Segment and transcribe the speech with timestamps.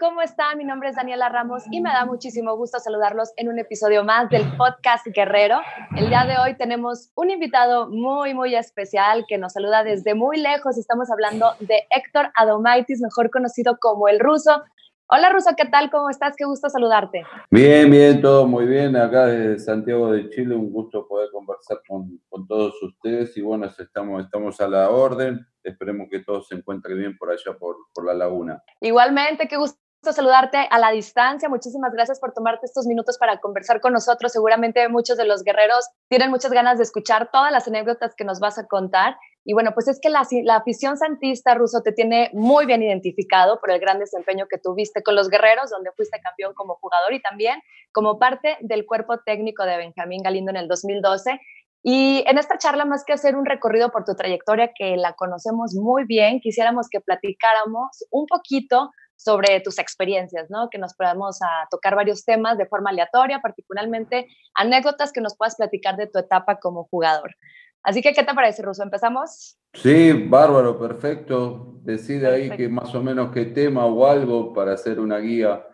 [0.00, 0.58] ¿cómo están?
[0.58, 4.28] Mi nombre es Daniela Ramos y me da muchísimo gusto saludarlos en un episodio más
[4.30, 5.58] del podcast Guerrero.
[5.96, 10.38] El día de hoy tenemos un invitado muy, muy especial que nos saluda desde muy
[10.38, 10.78] lejos.
[10.78, 14.62] Estamos hablando de Héctor Adomaitis, mejor conocido como el ruso.
[15.06, 15.90] Hola Ruso, ¿qué tal?
[15.90, 16.34] ¿Cómo estás?
[16.36, 17.22] Qué gusto saludarte.
[17.50, 18.96] Bien, bien, todo muy bien.
[18.96, 23.66] Acá de Santiago de Chile, un gusto poder conversar con, con todos ustedes y bueno,
[23.66, 25.46] estamos, estamos a la orden.
[25.62, 28.62] Esperemos que todo se encuentre bien por allá, por, por la laguna.
[28.80, 31.48] Igualmente, qué gusto saludarte a la distancia.
[31.48, 34.32] Muchísimas gracias por tomarte estos minutos para conversar con nosotros.
[34.32, 38.40] Seguramente muchos de los guerreros tienen muchas ganas de escuchar todas las anécdotas que nos
[38.40, 39.16] vas a contar.
[39.44, 43.60] Y bueno, pues es que la, la, afición santista ruso te tiene muy bien identificado
[43.60, 47.20] por el gran desempeño que tuviste con los guerreros, donde fuiste campeón como jugador y
[47.20, 47.60] también
[47.92, 51.40] como parte del cuerpo técnico de Benjamín Galindo en el 2012.
[51.86, 55.74] Y en esta charla, más que hacer un recorrido por tu trayectoria, que la conocemos
[55.74, 58.90] muy bien, quisiéramos que platicáramos un poquito
[59.24, 60.68] sobre tus experiencias, ¿no?
[60.68, 65.56] Que nos podamos a tocar varios temas de forma aleatoria, particularmente anécdotas que nos puedas
[65.56, 67.34] platicar de tu etapa como jugador.
[67.82, 68.82] Así que, ¿qué te parece, Ruso?
[68.82, 69.58] ¿Empezamos?
[69.72, 71.74] Sí, bárbaro, perfecto.
[71.82, 75.64] Decide ahí que más o menos qué tema o algo para hacer una guía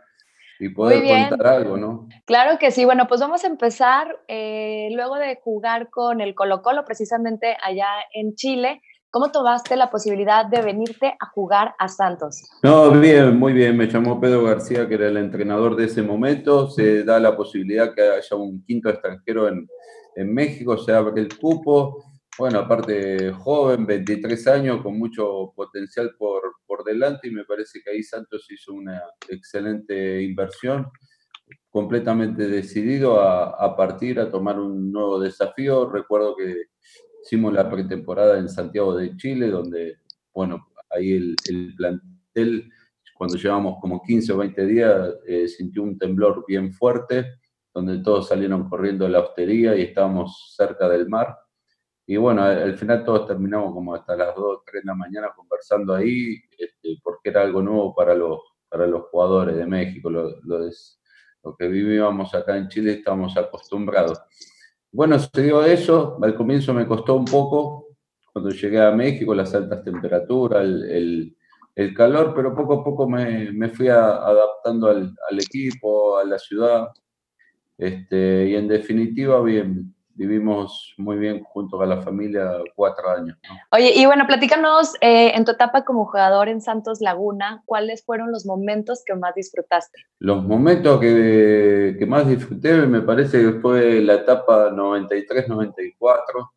[0.61, 2.09] y poder contar algo, ¿no?
[2.27, 2.85] Claro que sí.
[2.85, 7.89] Bueno, pues vamos a empezar eh, luego de jugar con el Colo Colo, precisamente allá
[8.13, 8.83] en Chile.
[9.13, 12.49] ¿Cómo tomaste la posibilidad de venirte a jugar a Santos?
[12.63, 13.77] No, bien, muy bien.
[13.77, 16.71] Me llamó Pedro García, que era el entrenador de ese momento.
[16.71, 19.69] Se da la posibilidad que haya un quinto extranjero en,
[20.15, 22.05] en México, se abre el cupo.
[22.39, 27.91] Bueno, aparte joven, 23 años, con mucho potencial por, por delante y me parece que
[27.91, 30.87] ahí Santos hizo una excelente inversión,
[31.69, 35.91] completamente decidido a, a partir, a tomar un nuevo desafío.
[35.91, 36.67] Recuerdo que
[37.23, 39.99] hicimos la pretemporada en Santiago de Chile, donde,
[40.33, 42.71] bueno, ahí el, el plantel,
[43.15, 47.41] cuando llevamos como 15 o 20 días, eh, sintió un temblor bien fuerte
[47.73, 51.37] donde todos salieron corriendo de la hostería y estábamos cerca del mar.
[52.07, 55.95] Y bueno, al final todos terminamos como hasta las 2, 3 de la mañana conversando
[55.95, 60.69] ahí, este, porque era algo nuevo para los, para los jugadores de México, lo, lo,
[61.45, 64.21] lo que vivíamos acá en Chile estábamos acostumbrados.
[64.93, 67.89] Bueno, se dio eso, al comienzo me costó un poco,
[68.33, 71.37] cuando llegué a México, las altas temperaturas, el,
[71.97, 76.89] calor, pero poco a poco me, me fui adaptando al, al, equipo, a la ciudad,
[77.79, 83.39] este, y en definitiva, bien, vivimos muy bien junto con la familia cuatro años.
[83.49, 83.57] ¿no?
[83.73, 88.31] Oye, y bueno, platícanos eh, en tu etapa como jugador en Santos Laguna, ¿cuáles fueron
[88.31, 89.99] los momentos que más disfrutaste?
[90.19, 96.51] Los momentos que, que más disfruté me parece que fue la etapa 93-94.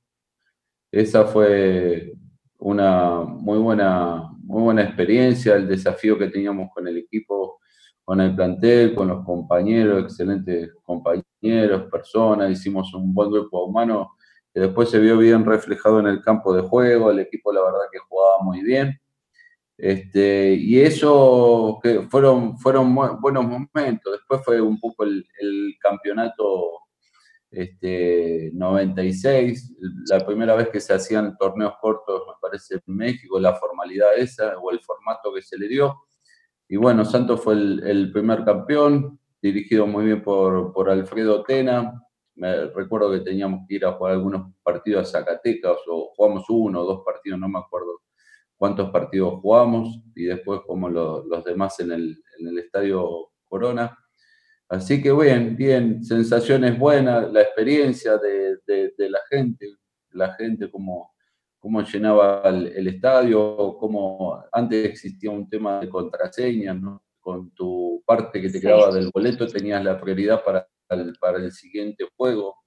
[0.91, 2.11] Esa fue
[2.59, 7.42] una muy buena, muy buena experiencia, el desafío que teníamos con el equipo
[8.03, 14.15] con el plantel, con los compañeros, excelentes compañeros, personas, hicimos un buen grupo humano
[14.53, 17.85] que después se vio bien reflejado en el campo de juego, el equipo la verdad
[17.91, 18.99] que jugaba muy bien.
[19.77, 24.13] Este, y eso que fueron, fueron buenos momentos.
[24.13, 26.83] Después fue un poco el, el campeonato
[27.53, 29.75] este, 96,
[30.09, 34.57] la primera vez que se hacían torneos cortos, me parece, en México, la formalidad esa
[34.57, 35.95] o el formato que se le dio
[36.67, 42.01] y bueno, Santos fue el, primer campeón, dirigido muy bien por, por Alfredo Tena.
[42.35, 46.81] Me recuerdo que teníamos que ir a jugar algunos partidos a Zacatecas, o jugamos uno
[46.81, 48.01] o dos partidos, no me acuerdo
[48.57, 53.97] cuántos partidos jugamos, y después como lo, los demás en el, en el Estadio Corona.
[54.69, 59.67] Así que bien, bien, sensaciones buenas, la experiencia de, de, de la gente,
[60.11, 61.13] la gente como
[61.63, 67.01] cómo llenaba el, el, estadio, cómo antes existía un tema de contraseñas, ¿no?
[67.21, 71.53] Con tu parte que te quedaba del boleto tenías la prioridad para el, para el
[71.53, 72.57] siguiente juego,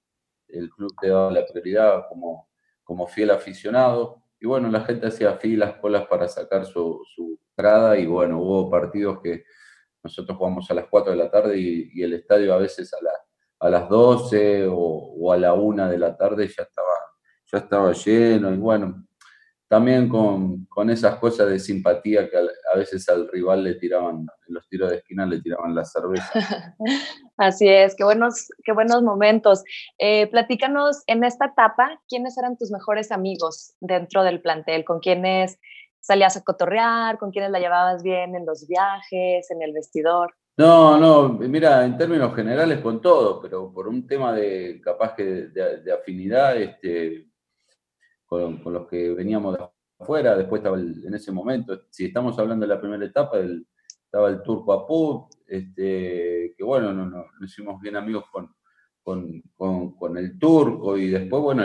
[0.48, 2.48] el club te daba la prioridad como,
[2.82, 7.98] como fiel aficionado, y bueno, la gente hacía filas, colas para sacar su, su entrada,
[7.98, 9.44] y bueno, hubo partidos que
[10.02, 13.04] nosotros jugamos a las 4 de la tarde y, y el estadio a veces a,
[13.04, 13.12] la,
[13.60, 16.95] a las 12 o, o a la 1 de la tarde ya estaba
[17.50, 19.06] ya estaba lleno y bueno,
[19.68, 24.54] también con, con, esas cosas de simpatía que a, veces al rival le tiraban, en
[24.54, 26.30] los tiros de esquina le tiraban la cerveza.
[27.36, 29.64] Así es, qué buenos, qué buenos momentos.
[29.98, 34.84] Eh, platícanos en esta etapa, ¿quiénes eran tus mejores amigos dentro del plantel?
[34.84, 35.58] ¿Con quiénes
[36.00, 37.18] salías a cotorrear?
[37.18, 40.34] ¿Con quiénes la llevabas bien en los viajes, en el vestidor?
[40.58, 45.24] No, no, mira, en términos generales con todo, pero por un tema de capaz que
[45.24, 47.26] de, de afinidad, este,
[48.26, 49.64] con, con, los que veníamos de
[49.98, 53.66] afuera, después estaba el, en ese momento, si estamos hablando de la primera etapa, el,
[54.04, 58.50] estaba el Turco Aput, este, que bueno, nos no, hicimos bien amigos con,
[59.02, 61.62] con, con, el turco y después, bueno,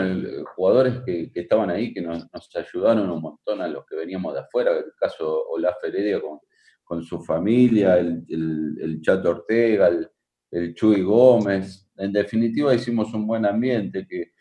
[0.54, 4.76] jugadores que, estaban ahí que nos, ayudaron un montón a los que veníamos de afuera,
[4.76, 6.38] el caso Olaf Heredia con,
[6.84, 10.08] con su familia, el, el, Chato Ortega, el,
[10.50, 11.90] el, Chuy Gómez.
[11.96, 14.32] En definitiva, hicimos un buen ambiente que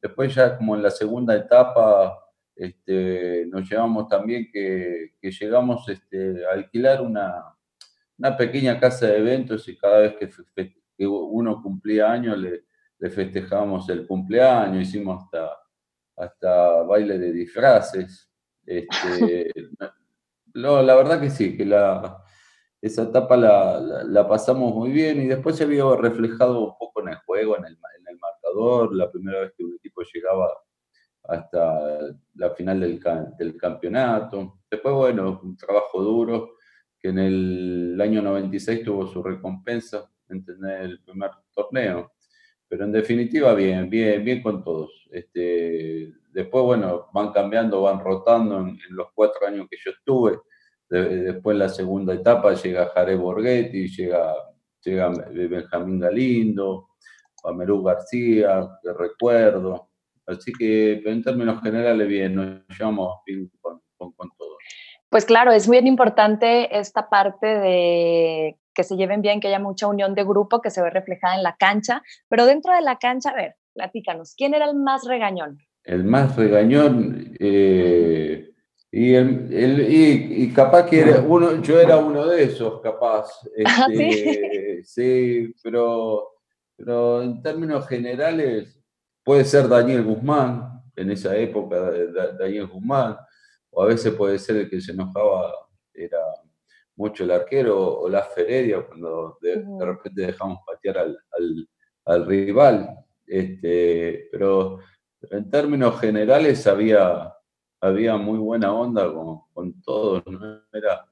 [0.00, 2.18] después ya como en la segunda etapa
[2.54, 7.44] este, nos llevamos también que, que llegamos este, a alquilar una,
[8.18, 10.28] una pequeña casa de eventos y cada vez que
[10.98, 12.64] que uno cumplía años, le,
[12.98, 15.50] le festejábamos el cumpleaños, hicimos hasta,
[16.16, 18.28] hasta baile de disfraces.
[18.66, 19.52] Este,
[20.54, 22.20] la verdad que sí, que la,
[22.82, 27.10] esa etapa la, la, pasamos muy bien y después se vio reflejado un poco en
[27.10, 27.78] el juego, en el
[28.48, 30.52] marcador, la primera vez que un equipo llegaba
[31.24, 32.00] hasta
[32.34, 33.00] la final del,
[33.38, 34.60] del campeonato.
[34.70, 36.56] Después, bueno, un trabajo duro
[36.98, 42.12] que en el año 96 tuvo su recompensa entender el primer torneo.
[42.66, 45.08] Pero en definitiva, bien, bien, bien con todos.
[45.10, 50.38] Este, después, bueno, van cambiando, van rotando en, los cuatro años que yo estuve.
[50.88, 54.34] después, en la segunda etapa, llega Jare Borghetti, llega,
[54.82, 56.88] llega Benjamín Galindo,
[57.42, 59.88] Pamerú García, que recuerdo.
[60.26, 64.58] Así que, en términos generales, bien, nos llevamos bien con, con, con todos.
[65.08, 69.86] Pues claro, es muy importante esta parte de que se lleven bien, que haya mucha
[69.88, 73.30] unión de grupo que se ve reflejada en la cancha, pero dentro de la cancha,
[73.30, 75.58] a ver, platícanos, ¿quién era el más regañón?
[75.82, 78.50] El más regañón, eh,
[78.90, 83.30] y, el, y, capaz que era uno, yo era uno de esos, capaz.
[83.66, 85.52] ¿Ah, este, sí?
[85.62, 86.37] pero,
[86.78, 88.80] pero en términos generales
[89.24, 91.90] puede ser Daniel Guzmán, en esa época,
[92.38, 93.16] Daniel Guzmán,
[93.70, 95.52] o a veces puede ser el que se enojaba,
[95.92, 96.20] era
[96.94, 101.18] mucho el arquero o la Feredia cuando de, repente dejamos patear al,
[102.04, 102.88] al, rival.
[103.26, 104.78] Este, pero
[105.30, 107.34] en términos generales había,
[107.80, 111.04] había muy buena onda con, con todos, no, Era,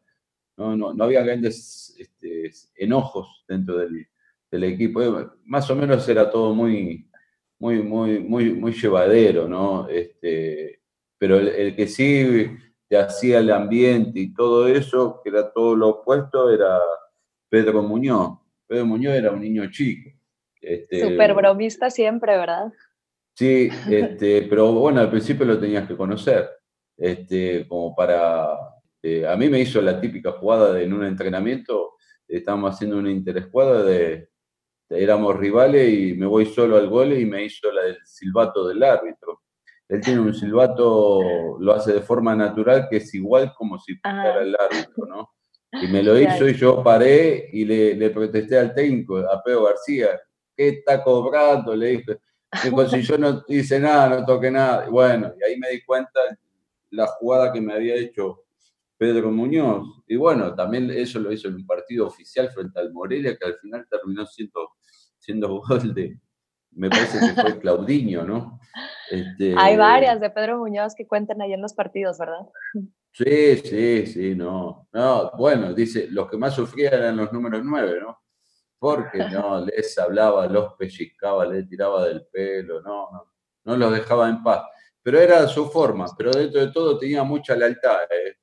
[0.57, 4.07] no, no, no, había grandes este, enojos dentro del,
[4.51, 5.01] del, equipo.
[5.45, 7.09] Más o menos era todo muy,
[7.59, 9.89] muy, muy, muy, muy llevadero, ¿no?
[9.89, 10.81] Este,
[11.19, 12.51] pero el, el que sí
[12.89, 16.79] que hacía el ambiente y todo eso, que era todo lo opuesto, era
[17.49, 18.39] Pedro Muñoz.
[18.67, 20.11] Pedro Muñoz era un niño chico.
[20.61, 22.73] Este, Súper bromista siempre, ¿verdad?
[23.35, 26.49] Sí, este, pero bueno, al principio lo tenías que conocer,
[26.97, 28.49] este, como para...
[29.03, 31.93] Eh, a mí me hizo la típica jugada de en un entrenamiento,
[32.27, 34.31] estábamos haciendo una interescuadra de,
[34.89, 38.83] éramos rivales y me voy solo al gol y me hizo la del silbato del
[38.83, 39.43] árbitro
[39.89, 44.43] él tiene un silbato, lo hace de forma natural, que es igual como si fuera
[44.43, 45.31] el árbitro, ¿no?
[45.73, 49.65] Y me lo hizo y yo paré y le, le protesté al técnico, a Pedro
[49.65, 50.21] García,
[50.57, 51.77] ¿qué está cobrando?
[51.77, 52.19] Le dije,
[52.65, 54.87] dijo, si yo no hice nada, no toqué nada.
[54.89, 56.21] Y bueno, y ahí me di cuenta
[56.91, 58.45] la jugada que me había hecho
[58.97, 60.03] Pedro Muñoz.
[60.07, 63.57] Y bueno, también eso lo hizo en un partido oficial frente al Morelia, que al
[63.59, 64.71] final terminó siendo,
[65.19, 66.19] siendo gol de,
[66.77, 68.61] me parece que fue Claudinho, ¿no?
[69.11, 72.47] Este, Hay varias de Pedro Muñoz que cuentan ahí en los partidos, ¿verdad?
[73.13, 74.87] Sí, sí, sí, no.
[74.93, 78.21] No, bueno, dice, los que más sufrían eran los números nueve, ¿no?
[78.79, 83.33] Porque no, les hablaba, los pellizcaba, les tiraba del pelo, no, no,
[83.65, 84.67] no los dejaba en paz.
[85.03, 88.03] Pero era su forma, pero dentro de todo tenía mucha lealtad.
[88.11, 88.37] ¿eh?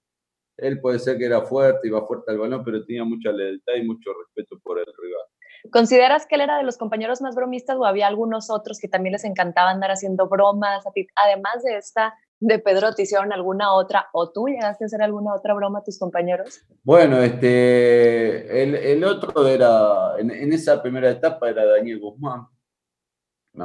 [0.64, 3.86] Él puede ser que era fuerte, iba fuerte al balón, pero tenía mucha lealtad y
[3.86, 5.28] mucho respeto por el rival.
[5.72, 9.14] ¿Consideras que él era de los compañeros más bromistas o había algunos otros que también
[9.14, 10.84] les encantaba andar haciendo bromas?
[11.16, 15.34] Además de esta de Pedro, ¿te hicieron alguna otra o tú llegaste a hacer alguna
[15.34, 16.66] otra broma a tus compañeros?
[16.84, 22.48] Bueno, este, el, otro era, en, esa primera etapa era Daniel Guzmán.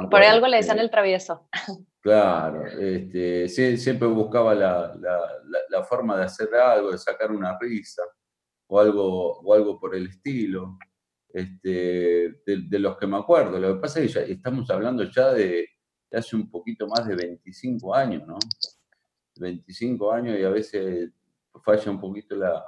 [0.09, 1.49] Por algo le decían el travieso.
[2.01, 4.95] Claro, este, siempre buscaba la,
[5.69, 8.03] la, forma de hacer algo, de sacar una risa
[8.67, 10.77] o algo, o algo por el estilo
[11.27, 13.59] este, de, los que me acuerdo.
[13.59, 15.67] Lo que pasa es que ya estamos hablando ya de,
[16.11, 18.37] hace un poquito más de 25 años, ¿no?
[19.35, 21.11] 25 años y a veces
[21.63, 22.63] falla un poquito la,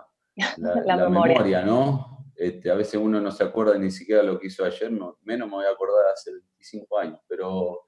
[0.57, 1.63] la, memoria.
[1.63, 2.33] ¿no?
[2.35, 5.47] Este, a veces uno no se acuerda ni siquiera lo que hizo ayer, no, menos
[5.47, 7.85] me voy a acordar hace 25 años, pero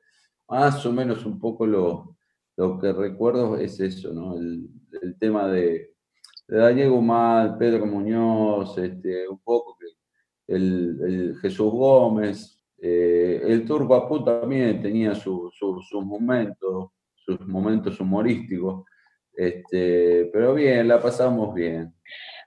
[0.47, 2.15] más o menos un poco lo,
[2.57, 4.37] lo que recuerdo es eso, ¿no?
[4.37, 4.69] El,
[5.01, 5.93] el tema de,
[6.47, 9.87] de Daniel Guzmán, Pedro Muñoz, este, un poco que
[10.47, 15.53] el, Jesús Gómez, eh, el Turco Apu también tenía sus
[15.93, 18.85] momentos, sus momentos humorísticos,
[19.35, 21.93] este, pero bien, la pasamos bien.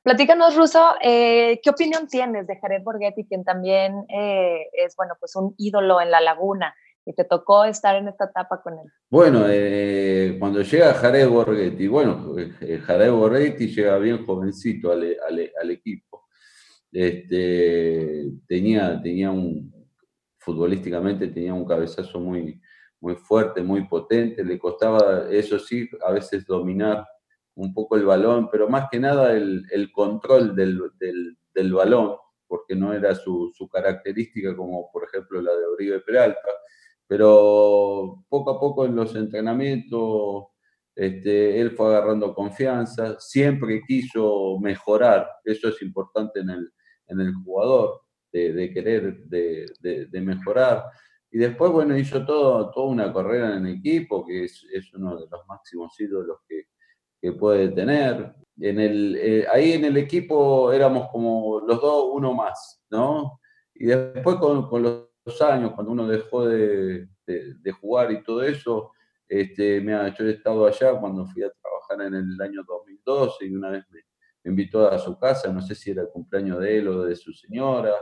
[0.03, 5.35] Platícanos, Ruso, eh, ¿qué opinión tienes de Jared Borghetti, quien también eh, es, bueno, pues
[5.35, 6.76] un ídolo en la laguna?
[7.07, 8.93] Y te tocó estar en esta etapa con él?
[9.09, 12.35] Bueno, eh, cuando llega Jared Borghetti, bueno,
[12.85, 16.27] Jared Borghetti llega bien jovencito al, al, equipo.
[16.91, 19.73] Este, tenía, tenía un,
[20.39, 22.61] futbolísticamente tenía un cabezazo muy,
[23.01, 27.07] muy fuerte, muy potente, le costaba, eso sí, a veces dominar
[27.55, 32.17] un poco el balón, pero más que nada el, el control del, del, del, balón,
[32.47, 36.49] porque no era su, su, característica como por ejemplo la de Oribe Peralta,
[37.07, 40.47] pero poco a poco en los entrenamientos
[40.97, 46.73] este, él fue agarrando confianza, siempre quiso mejorar, eso es importante en el,
[47.09, 48.01] en el jugador,
[48.33, 50.85] de, querer, de, mejorar.
[51.31, 55.27] Y después, bueno, hizo todo, toda una carrera en equipo, que es, es uno de
[55.31, 56.65] los máximos ídolos que,
[57.21, 58.35] que puede tener.
[58.59, 63.41] En el, eh, ahí en el equipo éramos como los dos, uno más, ¿no?
[63.75, 65.06] Y después con, con los
[65.40, 68.92] años, cuando uno dejó de, de, jugar y todo eso,
[69.28, 73.54] este, me, yo he estado allá cuando fui a trabajar en el año 2012 y
[73.54, 74.00] una vez me,
[74.45, 77.33] invitó a su casa, no sé si era el cumpleaños de él o de su
[77.33, 77.95] señora,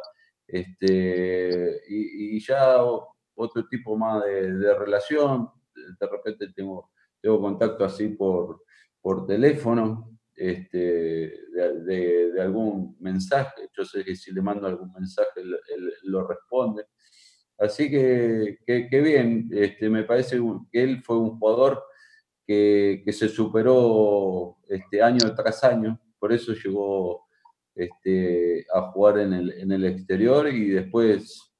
[0.46, 2.84] este, y, ya
[3.34, 6.90] otro tipo más de, de, relación, de repente tengo,
[7.22, 8.62] tengo contacto así por,
[9.00, 13.70] por teléfono este, de, de, algún mensaje.
[13.74, 16.84] Yo sé que si le mando algún mensaje, él lo responde.
[17.58, 20.40] Así que, que, bien, este, me parece
[20.72, 21.84] que él fue un jugador
[22.46, 27.26] que, se superó este, año tras año, por eso llegó
[27.74, 31.54] este, a jugar en el, exterior y después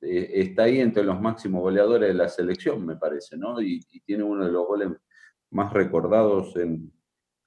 [0.00, 3.60] eh, está ahí entre los máximos goleadores de la selección, me parece, ¿no?
[3.60, 4.88] Y, tiene uno de los goles
[5.50, 6.92] más recordados en,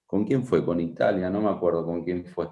[0.06, 0.64] ¿con quién fue?
[0.64, 2.50] Con Italia, no me acuerdo con quién fue,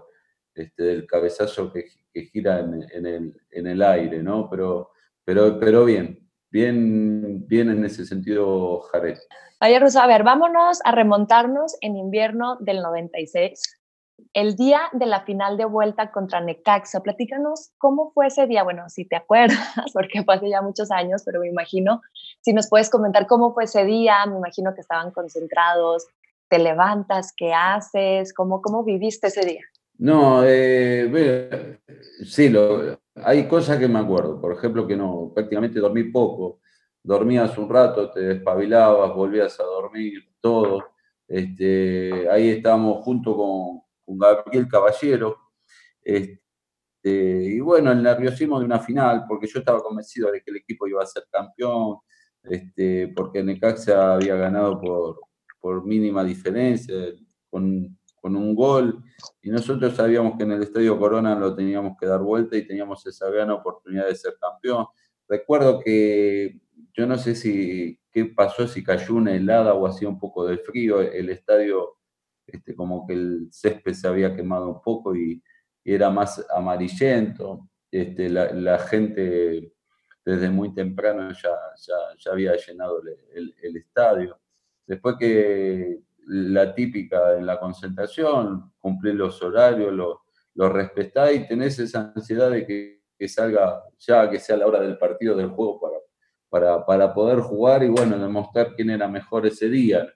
[0.56, 1.86] este, del cabezazo que,
[2.32, 4.50] gira en, en, el, en el aire, ¿no?
[4.50, 4.90] Pero,
[5.28, 9.18] pero, pero bien, bien, bien en ese sentido Jared.
[9.60, 13.78] Oye, Russo, a ver, vámonos a remontarnos en invierno del 96
[14.34, 17.02] el día de la final de vuelta contra Necaxa.
[17.02, 18.64] Platícanos cómo fue ese día.
[18.64, 19.58] Bueno, si te acuerdas,
[19.94, 22.02] porque hace ya muchos años, pero me imagino,
[22.40, 26.08] si nos puedes comentar cómo fue ese día, me imagino que estaban concentrados,
[26.48, 29.62] te levantas, qué haces, cómo, cómo viviste ese día.
[29.98, 31.80] No, eh,
[32.24, 34.40] sí, lo, hay cosas que me acuerdo.
[34.40, 36.62] Por ejemplo, que no, prácticamente dormí poco.
[37.04, 40.84] Dormías un rato, te despabilabas, volvías a dormir, todo.
[41.28, 45.38] Este, ahí estábamos junto con, Gabriel Caballero.
[46.02, 46.34] Este,
[47.04, 50.88] y bueno, el nerviosismo de una final, porque yo estaba convencido de que el equipo
[50.88, 51.98] iba a ser campeón,
[52.44, 55.20] este, porque Necaxa había ganado por,
[55.60, 56.96] por mínima diferencia,
[57.50, 59.04] con, con, un gol,
[59.42, 63.06] y nosotros sabíamos que en el Estadio Corona lo teníamos que dar vuelta y teníamos
[63.06, 64.86] esa gran oportunidad de ser campeón.
[65.28, 66.60] Recuerdo que
[66.94, 70.58] yo no sé si qué pasó, si cayó una helada o hacía un poco de
[70.58, 71.98] frío, el estadio
[72.48, 75.44] este, como que el césped se había quemado un poco y,
[75.84, 77.70] era más amarillento.
[77.90, 79.72] Este, la, gente
[80.26, 83.02] desde muy temprano ya, ya, ya había llenado
[83.34, 84.38] el, estadio.
[84.86, 90.24] Después que la típica en la concentración, cumplir los horarios, lo,
[90.56, 94.82] lo respetás y tenés esa ansiedad de que, que, salga ya, que sea la hora
[94.82, 95.98] del partido del juego para,
[96.50, 100.08] para, para poder jugar y bueno, demostrar quién era mejor ese día.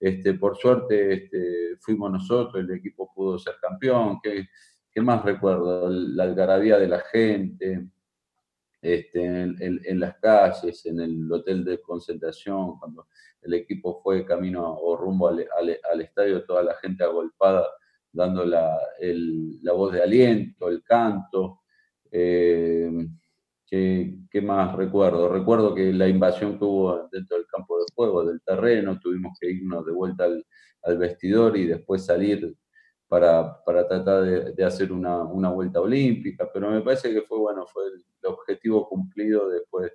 [0.00, 4.18] Este, por suerte este, fuimos nosotros, el equipo pudo ser campeón.
[4.22, 4.48] ¿Qué,
[4.90, 5.88] qué más recuerdo?
[5.88, 7.88] La algarabía de la gente,
[8.84, 13.06] este, en, las calles, en el hotel de concentración, cuando
[13.40, 15.48] el equipo fue camino o rumbo al,
[15.90, 17.66] al, estadio, toda la gente agolpada
[18.12, 21.60] dando la, la voz de aliento, el canto.
[22.10, 22.90] Eh,
[23.66, 25.30] ¿Qué, ¿Qué, más recuerdo?
[25.30, 29.50] Recuerdo que la invasión que hubo dentro del campo de juego, del terreno, tuvimos que
[29.50, 30.44] irnos de vuelta al,
[30.82, 32.54] al vestidor y después salir
[33.14, 37.38] para, para tratar de, de hacer una, una, vuelta olímpica, pero me parece que fue
[37.38, 39.92] bueno, fue el, objetivo cumplido después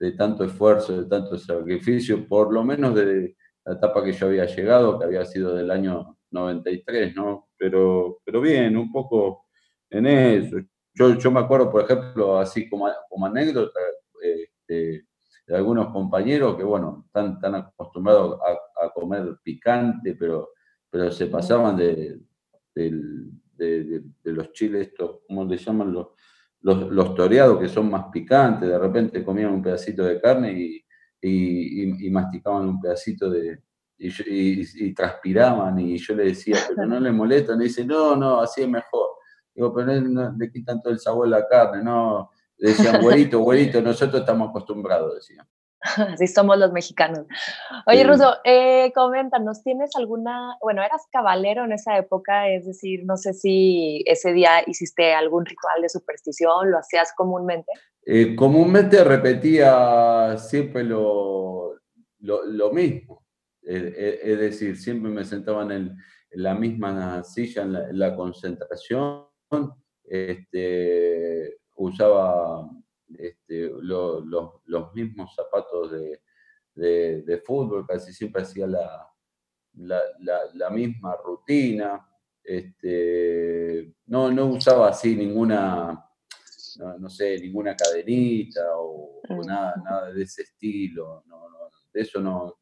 [0.00, 4.46] de tanto esfuerzo, de tanto sacrificio, por lo menos de la etapa que yo había
[4.46, 7.50] llegado, que había sido del año 93, ¿no?
[7.58, 9.44] Pero, pero bien, un poco
[9.90, 10.56] en eso.
[10.94, 13.80] Yo, yo me acuerdo, por ejemplo, así como, como anécdota,
[14.22, 15.04] este,
[15.46, 20.52] de algunos compañeros que, bueno, están, están acostumbrados a, a, comer picante, pero,
[20.88, 22.18] pero se pasaban de,
[22.84, 25.92] de, los chiles, estos, ¿cómo le llaman?
[25.92, 26.08] Los,
[26.60, 30.84] los, los, toreados, que son más picantes, de repente comían un pedacito de carne y,
[31.20, 33.60] y, y, y masticaban un pedacito de,
[33.98, 38.62] y, transpiraban y yo le decía, pero no le molesta, me dice, no, no, así
[38.62, 39.08] es mejor.
[39.54, 42.30] Digo, pero no, le quitan todo el sabor a la carne, no.
[42.58, 45.46] Le decían, güerito, güerito, nosotros estamos acostumbrados, decían.
[46.14, 47.26] Así somos los mexicanos.
[47.86, 52.48] Oye, Ruso, eh, coméntanos, ¿tienes alguna, bueno, eras cabalero en esa época?
[52.48, 57.72] Es decir, no sé si ese día hiciste algún ritual de superstición, ¿lo hacías comúnmente?
[58.04, 61.74] Eh, comúnmente repetía siempre lo,
[62.20, 63.24] lo, mismo.
[63.62, 65.96] es decir, siempre me sentaba en,
[66.30, 69.26] la misma silla, en la, concentración.
[70.04, 72.68] Este, usaba
[73.18, 79.08] este, los mismos zapatos de, fútbol, casi siempre hacía la,
[79.74, 82.06] la, misma rutina.
[82.42, 86.04] Este, no, no usaba así ninguna,
[86.98, 91.24] no, sé, ninguna cadenita o, nada, nada, de ese estilo.
[91.26, 91.48] No,
[91.92, 92.56] de eso no,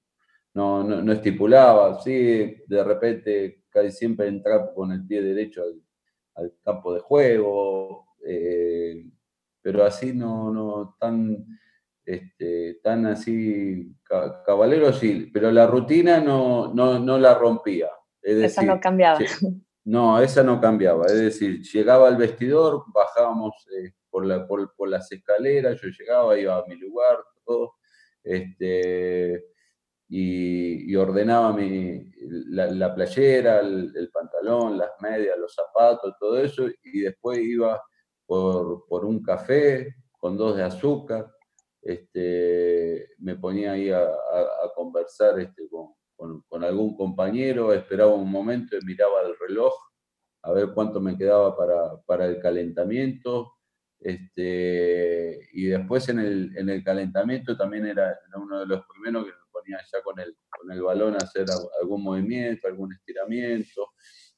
[0.55, 2.01] no, estipulaba.
[2.01, 5.63] Sí, de repente casi siempre entraba con el pie derecho
[6.35, 8.07] al, campo de juego.
[8.27, 9.05] Eh,
[9.65, 11.43] pero así no, no tan,
[12.05, 13.97] este, tan así
[14.45, 17.89] cabalero, sí, pero la rutina no, no, la rompía.
[18.21, 19.19] esa no cambiaba.
[19.87, 21.05] No, esa no cambiaba.
[21.07, 26.57] Es decir, llegaba al vestidor, bajábamos eh, por, la, por, las escaleras, yo llegaba, iba
[26.57, 27.75] a mi lugar, todo,
[28.23, 29.45] este,
[30.09, 32.03] y, ordenaba mi,
[32.49, 37.79] la, playera, el, pantalón, las medias, los zapatos, todo eso, y después iba
[38.27, 41.31] por, un café con dos de azúcar.
[41.83, 44.09] Este, me ponía ahí a,
[44.75, 49.75] conversar este, con, algún compañero, esperaba un momento y miraba el reloj
[50.43, 51.57] a ver cuánto me quedaba
[52.07, 53.53] para, el calentamiento.
[54.01, 59.79] Este, y después en el, calentamiento también era, uno de los primeros que me ponía
[59.93, 61.47] ya con el, con el balón a hacer
[61.81, 63.93] algún movimiento, algún estiramiento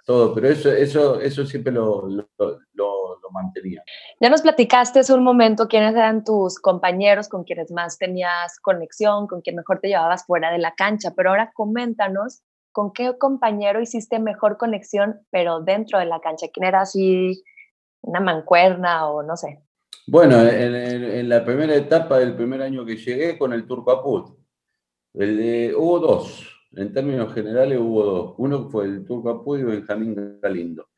[0.07, 2.09] todo, pero eso, eso, eso siempre lo,
[3.33, 3.83] mantenía.
[4.19, 9.27] Ya nos platicaste hace un momento quiénes eran tus compañeros con quienes más tenías conexión,
[9.27, 12.41] con quien mejor te llevabas fuera de la cancha, pero ahora coméntanos
[12.73, 16.47] con qué compañero hiciste mejor conexión, pero dentro de la cancha.
[16.53, 17.43] ¿Quién era así
[18.01, 19.61] una mancuerna o no sé?
[20.07, 24.39] Bueno, en, la primera etapa del primer año que llegué con el Turco Aput,
[25.15, 28.35] hubo dos en términos generales hubo dos.
[28.39, 30.89] Uno fue el Turco Apuy y Benjamín Galindo.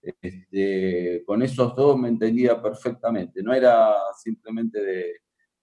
[0.00, 3.42] Este, con esos dos me entendía perfectamente.
[3.42, 4.80] No era simplemente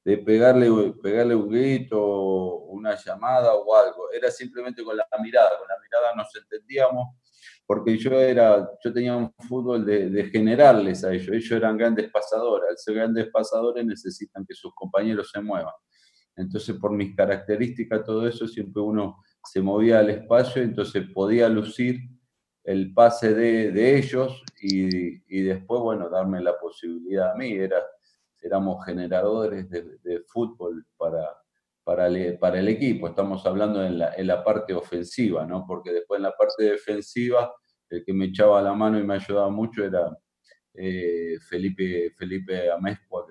[0.04, 4.12] de, pegarle, pegarle un grito, una llamada o algo.
[4.12, 5.52] Era simplemente con la mirada.
[5.58, 7.16] Con la mirada nos entendíamos
[7.66, 11.30] porque yo, era, yo tenía un fútbol de, de generarles a ellos.
[11.30, 12.72] Ellos eran grandes pasadores.
[12.72, 15.74] Al ser grandes pasadores necesitan que sus compañeros se muevan.
[16.36, 22.00] Entonces, por mis características, todo eso, siempre uno se movía al espacio, entonces podía lucir
[22.64, 27.54] el pase de, ellos y, después, bueno, darme la posibilidad a mí.
[27.54, 27.82] Era,
[28.42, 31.28] éramos generadores de, fútbol para,
[31.84, 33.08] para, el, equipo.
[33.08, 35.66] Estamos hablando en la, en la parte ofensiva, ¿no?
[35.68, 37.52] Porque después en la parte defensiva,
[37.90, 40.16] el que me echaba la mano y me ayudaba mucho era
[40.76, 42.70] eh, Felipe, Felipe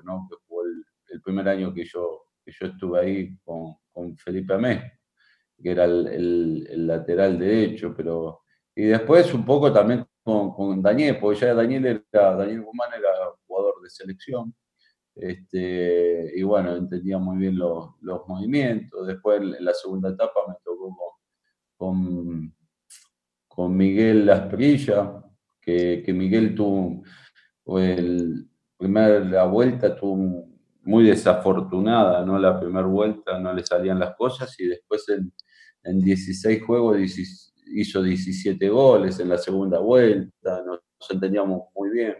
[0.04, 0.28] ¿no?
[0.28, 0.64] que fue
[1.08, 4.99] el, primer año que yo, que yo estuve ahí con, con Felipe Amezcua
[5.62, 8.42] que era el, lateral derecho, pero...
[8.74, 13.10] Y después un poco también con, con Daniel, porque ya Daniel era, Daniel Guzmán era
[13.46, 14.54] jugador de selección,
[15.14, 17.90] este, y bueno, entendía muy bien los,
[18.26, 19.06] movimientos.
[19.06, 20.96] Después en la segunda etapa me tocó
[21.76, 22.54] con,
[23.48, 25.22] con, Miguel Lasprilla,
[25.60, 27.02] que, que Miguel tuvo,
[27.78, 30.48] el primer, la vuelta tuvo
[30.82, 32.38] muy desafortunada, ¿no?
[32.38, 35.32] La primera vuelta no le salían las cosas y después en,
[35.84, 36.98] en 16 juegos
[37.66, 42.16] hizo 17 goles en la segunda vuelta, nos, entendíamos muy bien.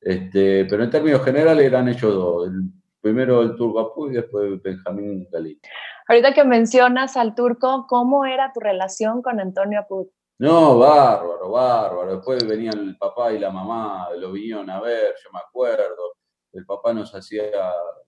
[0.00, 2.70] Este, pero en términos generales eran ellos dos, el
[3.00, 5.58] primero el turco Apu y después Benjamín Galí.
[6.06, 10.10] Ahorita que mencionas al turco, ¿cómo era tu relación con Antonio Apu?
[10.38, 12.16] No, bárbaro, bárbaro.
[12.16, 16.16] Después venían el papá y la mamá, lo vinieron a ver, yo me acuerdo
[16.54, 17.50] el papá nos hacía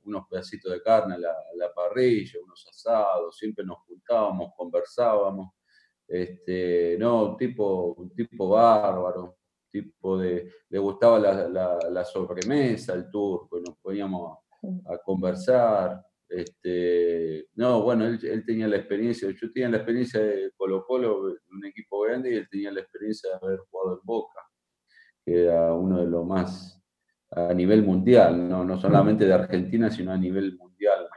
[0.05, 5.51] unos pedacitos de carne a la, parrilla, unos asados, siempre nos juntábamos, conversábamos.
[6.07, 9.37] Este, no, un tipo, un tipo bárbaro,
[9.71, 14.39] tipo de, le gustaba la, sobremesa, el turco, nos poníamos
[14.87, 16.07] a, conversar.
[16.29, 21.65] Este, no, bueno, él, tenía la experiencia, yo tenía la experiencia de Colo Colo, un
[21.65, 24.41] equipo grande, y él tenía la experiencia de haber jugado en Boca,
[25.25, 26.77] que era uno de los más
[27.31, 31.09] a nivel mundial, no, no solamente de Argentina, sino a nivel mundial.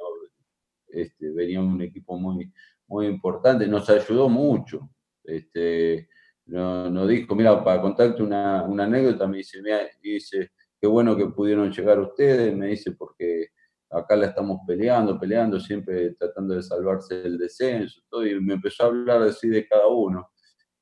[0.87, 2.51] este, venía un equipo muy,
[2.87, 4.89] muy importante, nos ayudó mucho.
[5.23, 6.09] Este,
[6.45, 9.61] nos, dijo, mira, para contarte una, anécdota, me dice,
[10.01, 13.49] dice, qué bueno que pudieron llegar ustedes, me dice, porque
[13.89, 18.83] acá la estamos peleando, peleando, siempre tratando de salvarse del descenso, todo, y me empezó
[18.83, 20.31] a hablar así de cada uno.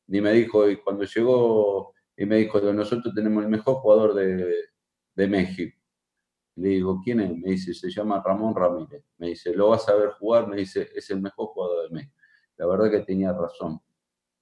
[0.08, 4.54] Y me dijo, y cuando llegó, y me dijo, nosotros tenemos el mejor jugador de,
[5.18, 5.78] de México.
[6.56, 7.36] Le digo, ¿quién es?
[7.36, 9.04] Me dice, se llama Ramón Ramírez.
[9.18, 10.48] Me dice, ¿lo vas a ver jugar?
[10.48, 12.16] Me dice, es el mejor jugador de México.
[12.56, 13.80] La verdad que tenía razón.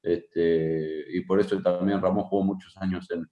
[0.03, 3.27] Este, y por eso también Ramón jugó muchos años en,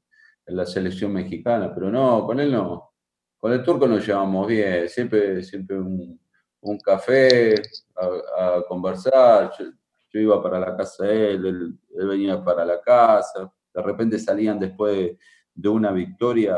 [0.48, 1.74] la selección mexicana.
[1.74, 2.92] Pero no, con él no.
[3.38, 4.90] Con el turco nos llevamos bien.
[4.90, 6.20] Siempre, siempre un,
[6.62, 7.56] un café
[7.96, 9.52] a, a conversar.
[9.58, 13.52] Yo, iba para la casa de él, él, él, venía para la casa.
[13.74, 15.18] De repente salían después
[15.54, 16.58] de una victoria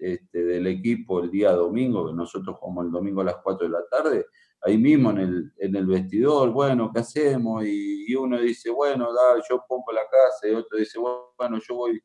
[0.00, 3.72] este, del equipo el día domingo, que nosotros jugamos el domingo a las 4 de
[3.72, 4.26] la tarde,
[4.62, 7.64] ahí mismo en el, en el vestidor, bueno, ¿qué hacemos?
[7.66, 12.02] Y, uno dice, bueno, da, yo pongo la casa, y otro dice, bueno, yo voy,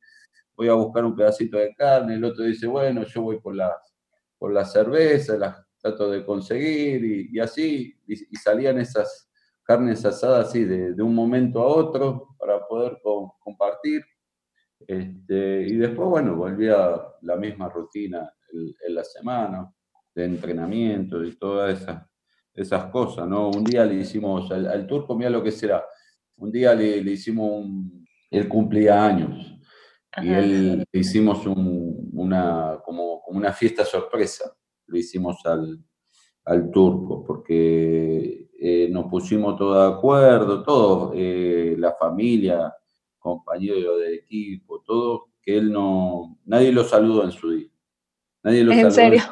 [0.56, 3.76] voy a buscar un pedacito de carne, el otro dice, bueno, yo voy por la,
[4.38, 9.30] por la cerveza, las trato de conseguir, y, así, y, salían esas
[9.64, 13.00] carnes asadas así de, de, un momento a otro para poder
[13.40, 14.04] compartir.
[14.88, 19.72] Este, y después, bueno, volvía la misma rutina en, la semana
[20.14, 22.04] de entrenamiento y todas esas,
[22.54, 23.50] esas cosas, ¿no?
[23.50, 25.84] Un día le hicimos al, turco, mira lo que será,
[26.38, 29.56] un día le, le hicimos un, él cumplía años
[30.22, 34.56] y él le hicimos una, como, una fiesta sorpresa,
[34.88, 35.80] le hicimos al,
[36.46, 42.74] al turco, porque eh, nos pusimos todos de acuerdo, todos, eh, la familia,
[43.26, 47.68] compañero de equipo, todo, que él no, nadie lo saludó en su día.
[48.44, 49.24] Nadie lo ¿En serio?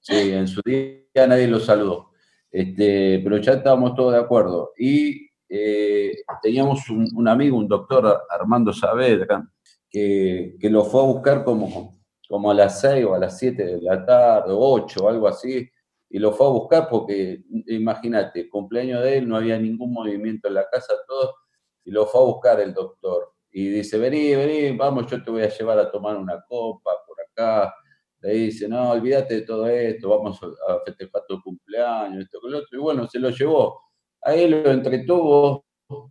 [0.00, 2.10] sí, en su día nadie lo saludó.
[2.50, 4.72] Este, pero ya estábamos todos de acuerdo.
[4.76, 9.48] Y eh, teníamos un, amigo, un doctor, Armando Saavedra,
[9.88, 13.64] que, que, lo fue a buscar como, como a las 6 o a las 7
[13.64, 15.70] de la tarde, 8 o algo así,
[16.10, 20.54] y lo fue a buscar porque, imagínate, cumpleaños de él, no había ningún movimiento en
[20.54, 21.34] la casa, todo
[21.84, 23.32] y lo fue a buscar el doctor.
[23.50, 27.16] Y dice, vení, vení, vamos, yo te voy a llevar a tomar una copa por
[27.20, 27.74] acá.
[28.20, 32.58] Le dice, no, olvídate de todo esto, vamos a festejar tu cumpleaños, esto con lo
[32.58, 32.78] otro.
[32.78, 33.80] Y bueno, se lo llevó.
[34.22, 35.64] Ahí lo entretuvo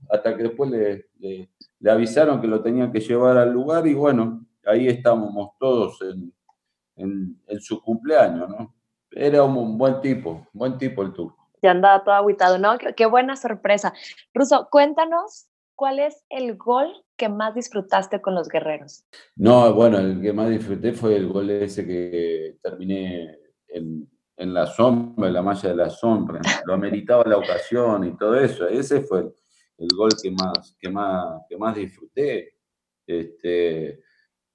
[0.10, 4.46] hasta que después le, le, avisaron que lo tenían que llevar al lugar y bueno,
[4.66, 6.34] ahí estábamos todos en,
[6.96, 8.76] en, su cumpleaños, ¿no?
[9.12, 11.50] Era un buen tipo, buen tipo el turco.
[11.62, 12.78] Ya andaba todo aguitado, ¿no?
[12.96, 13.94] Qué, buena sorpresa.
[14.34, 15.48] Ruso, cuéntanos
[15.82, 19.04] ¿cuál es el gol que más disfrutaste con los guerreros?
[19.36, 24.08] No, bueno, el que más disfruté fue el gol ese que terminé en,
[24.54, 26.40] la sombra, en la malla de la sombra.
[26.68, 28.68] Lo ameritaba la ocasión y todo eso.
[28.68, 29.34] Ese fue
[29.80, 32.58] el, gol que más, que más, que más disfruté.
[33.08, 34.04] Este,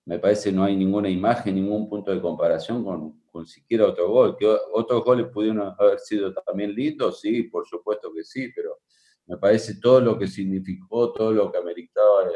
[0.04, 4.36] me parece no hay ninguna imagen, ningún punto de comparación con, con siquiera otro gol.
[4.36, 8.78] Que otros goles pudieron haber sido también lindos, sí, por supuesto que sí, pero
[9.26, 12.30] me parece todo lo que significó, todo lo que ameritaba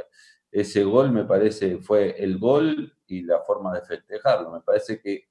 [0.50, 4.50] ese gol, me parece fue el gol y la forma de festejarlo.
[4.50, 5.28] Me parece que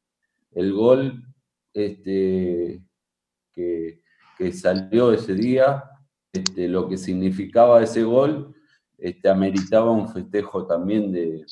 [0.51, 1.23] el gol
[1.73, 2.81] este,
[3.53, 4.01] que,
[4.53, 5.83] salió ese día,
[6.31, 8.55] este, lo que significaba ese gol,
[8.97, 11.45] este, ameritaba un festejo también de,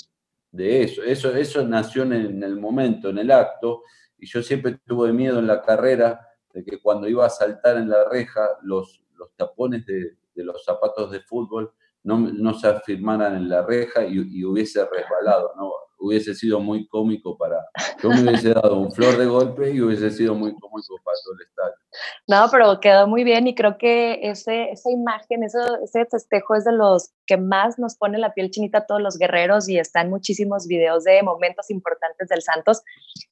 [0.53, 1.03] eso.
[1.03, 1.35] eso.
[1.35, 3.83] Eso nació en el momento, en el acto,
[4.17, 7.89] y yo siempre tuve miedo en la carrera de que cuando iba a saltar en
[7.89, 11.71] la reja, los, los tapones de, los zapatos de fútbol
[12.03, 15.71] no, no, se afirmaran en la reja y, hubiese resbalado, ¿no?
[15.99, 17.57] Hubiese sido muy cómico para...
[18.01, 21.33] Yo me hubiese dado un flor de golpe y hubiese sido muy cómico para todo
[21.33, 21.75] el estadio.
[22.27, 26.65] No, pero quedó muy bien y creo que ese, esa imagen, ese, ese festejo es
[26.65, 30.09] de los que más nos pone la piel chinita a todos los guerreros y están
[30.11, 32.83] muchísimos videos de momentos importantes del Santos.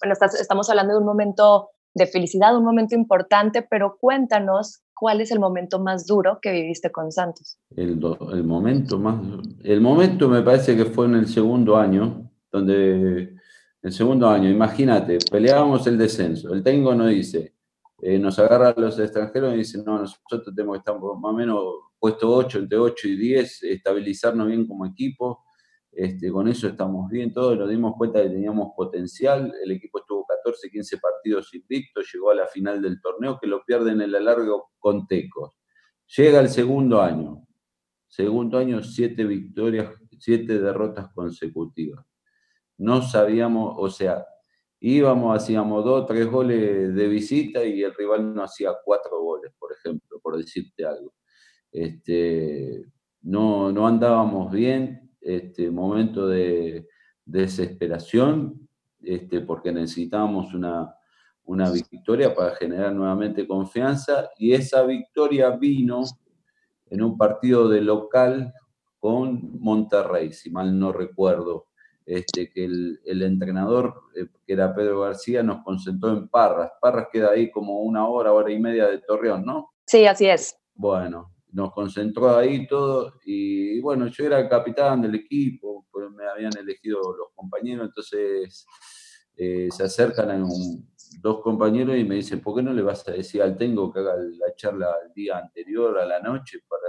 [0.01, 5.31] Bueno, estamos hablando de un momento de felicidad, un momento importante, pero cuéntanos cuál es
[5.31, 7.57] el momento más duro que viviste con Santos.
[7.75, 7.99] El,
[8.33, 9.15] el momento más,
[9.63, 13.35] el momento me parece que fue en el segundo año, donde
[13.81, 17.55] el segundo año, imagínate, peleábamos el descenso, el técnico nos dice,
[18.01, 21.33] eh, nos agarra a los extranjeros y dice, no, nosotros tenemos que estar más o
[21.33, 21.63] menos
[21.97, 25.44] puesto 8, entre 8 y 10, estabilizarnos bien como equipo,
[25.95, 30.25] este, con eso estamos bien todos, nos dimos cuenta que teníamos potencial, el equipo estuvo
[30.25, 34.13] 14, 15 partidos invictos, llegó a la final del torneo que lo pierde en el
[34.13, 35.55] alargo con Tecos.
[36.17, 37.47] Llega el segundo año,
[38.07, 42.05] segundo año, siete victorias, siete derrotas consecutivas.
[42.77, 44.25] No sabíamos, o sea,
[44.81, 49.71] íbamos, hacíamos dos, tres goles de visita y el rival no hacía cuatro goles, por
[49.71, 51.13] ejemplo, por decirte algo.
[51.71, 52.85] Este,
[53.21, 56.87] no, no andábamos bien, este, momento de,
[57.25, 58.69] desesperación,
[59.01, 60.95] este, porque necesitábamos una,
[61.45, 66.03] una victoria para generar nuevamente confianza y esa victoria vino
[66.87, 68.53] en un partido de local
[68.99, 71.67] con Monterrey, si mal no recuerdo,
[72.05, 76.71] este, que el, entrenador, eh, que era Pedro García, nos concentró en Parras.
[76.79, 79.71] Parras queda ahí como una hora, hora y media de Torreón, ¿no?
[79.87, 80.55] Sí, así es.
[80.75, 86.55] Bueno, nos concentró ahí todo y, bueno, yo era capitán del equipo, pues me habían
[86.57, 88.65] elegido los compañeros, entonces
[89.37, 90.47] eh, se acercan a
[91.21, 93.99] dos compañeros y me dicen, ¿por qué no le vas a decir al Tengo que
[93.99, 96.81] haga la charla el día anterior, a la noche, para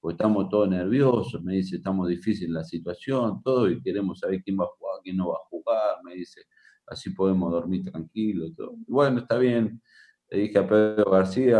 [0.00, 4.58] porque estamos todos nerviosos, me dice, estamos difícil la situación, todo, y queremos saber quién
[4.58, 6.42] va a jugar, quién no va a jugar, me dice,
[6.86, 8.52] así podemos dormir tranquilos.
[8.86, 9.82] Bueno, está bien,
[10.30, 11.58] le dije a Pedro García,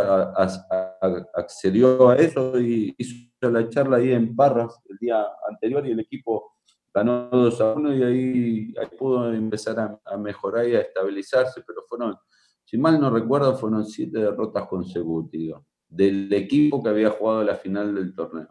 [1.34, 6.00] accedió a eso y hizo la charla ahí en Parras el día anterior y el
[6.00, 6.56] equipo
[6.92, 11.82] ganó 2 a 1 y ahí, pudo empezar a, a, mejorar y a estabilizarse, pero
[11.88, 12.16] fueron,
[12.64, 17.94] si mal no recuerdo, fueron siete derrotas consecutivas del equipo que había jugado la final
[17.94, 18.48] del torneo.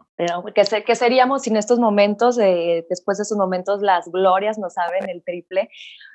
[0.54, 5.22] ¿Qué, seríamos sin estos momentos, eh, después de esos momentos, las glorias nos saben el
[5.22, 5.70] triple?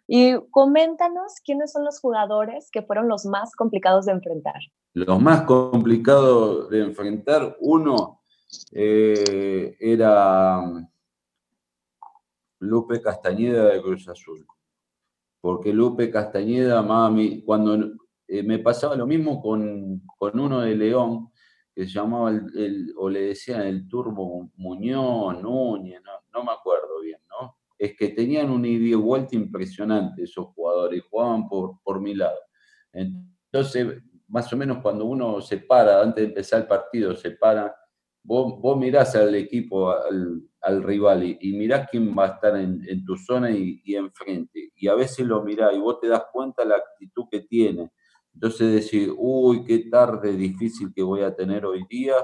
[0.06, 4.60] Y coméntanos quiénes son los jugadores que fueron los más complicados de enfrentar.
[4.94, 8.22] Los más complicados de enfrentar, uno
[8.74, 10.86] eh, era um,
[12.60, 14.46] Lupe Castañeda de Cruz Azul.
[15.40, 17.78] Porque Lupe Castañeda, mami, cuando
[18.28, 21.30] eh, me pasaba lo mismo con, uno de León,
[21.76, 26.02] que se llamaba, el, o le decían el Turbo Muñoz, Núñez,
[26.34, 27.58] no, me acuerdo bien, ¿no?
[27.78, 32.16] Es que tenían un ida y vuelta impresionante esos jugadores, y jugaban por, por mi
[32.16, 32.40] lado.
[32.94, 37.76] Entonces, más o menos cuando uno se para, antes de empezar el partido, se para,
[38.24, 43.18] vos, vos mirás al equipo, al, rival, y, mirás quién va a estar en, tu
[43.18, 44.72] zona y, y, enfrente.
[44.76, 47.92] Y a veces lo mirás y vos te das cuenta la actitud que tiene
[48.34, 52.16] entonces decir, uy, qué tarde difícil que voy a tener hoy día,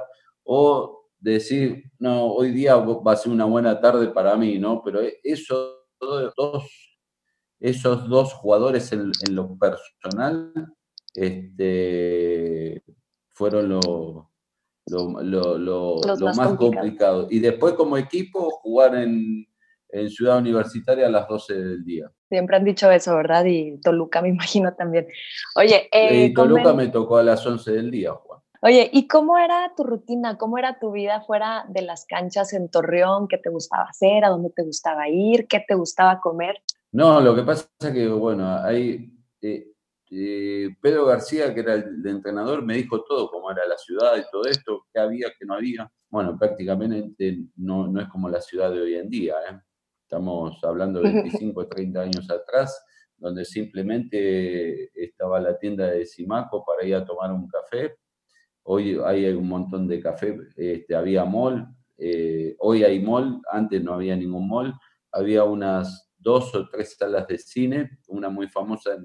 [0.43, 4.81] o decir, no, hoy día va a ser una buena tarde para mí, ¿no?
[4.83, 6.63] Pero e, esos dos,
[7.59, 10.53] esos dos jugadores en, lo personal
[11.13, 12.83] este,
[13.29, 14.31] fueron lo,
[14.87, 16.01] lo,
[16.35, 17.27] más, complicado.
[17.29, 19.48] Y después como equipo jugar en,
[19.89, 22.11] en Ciudad Universitaria a las 12 del día.
[22.29, 23.45] Siempre han dicho eso, ¿verdad?
[23.45, 25.07] Y Toluca me imagino también.
[25.55, 28.39] Oye, eh, y Toluca me tocó a las 11 del día, Juan.
[28.61, 30.37] Oye, ¿y cómo era tu rutina?
[30.37, 33.29] ¿Cómo era tu vida fuera de las canchas en Torreón?
[33.29, 34.25] ¿Qué te gustaba hacer?
[34.25, 35.47] ¿A dónde te gustaba ir?
[35.47, 36.61] ¿Qué te gustaba comer?
[36.91, 39.71] No, lo que pasa es que, bueno, ahí eh,
[40.11, 44.29] eh, Pedro García, que era el, entrenador, me dijo todo, cómo era la ciudad y
[44.29, 45.89] todo esto, qué había, qué no había.
[46.09, 49.59] Bueno, prácticamente no, no es como la ciudad de hoy en día, ¿eh?
[50.09, 52.83] Estamos hablando de 25 o 30 años atrás,
[53.15, 57.95] donde simplemente estaba la tienda de Simaco para ir a tomar un café.
[58.63, 63.93] Hoy hay un montón de café, este, había mall, eh, hoy hay mall, antes no
[63.93, 64.73] había ningún mall,
[65.11, 68.97] había unas dos o tres salas de cine, una muy famosa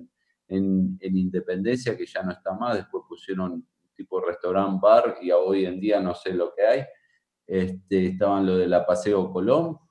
[0.48, 3.62] en, Independencia, que ya no está más, después pusieron
[3.94, 6.82] tipo restaurant bar y hoy en día no sé lo que hay.
[7.46, 9.84] Este, estaban lo de la Paseo Colón,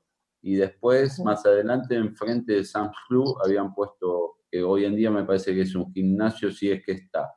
[0.45, 5.23] y después, más adelante, enfrente de Sam's Club, habían puesto, que hoy en día me
[5.23, 7.33] parece que es un gimnasio, si es que está.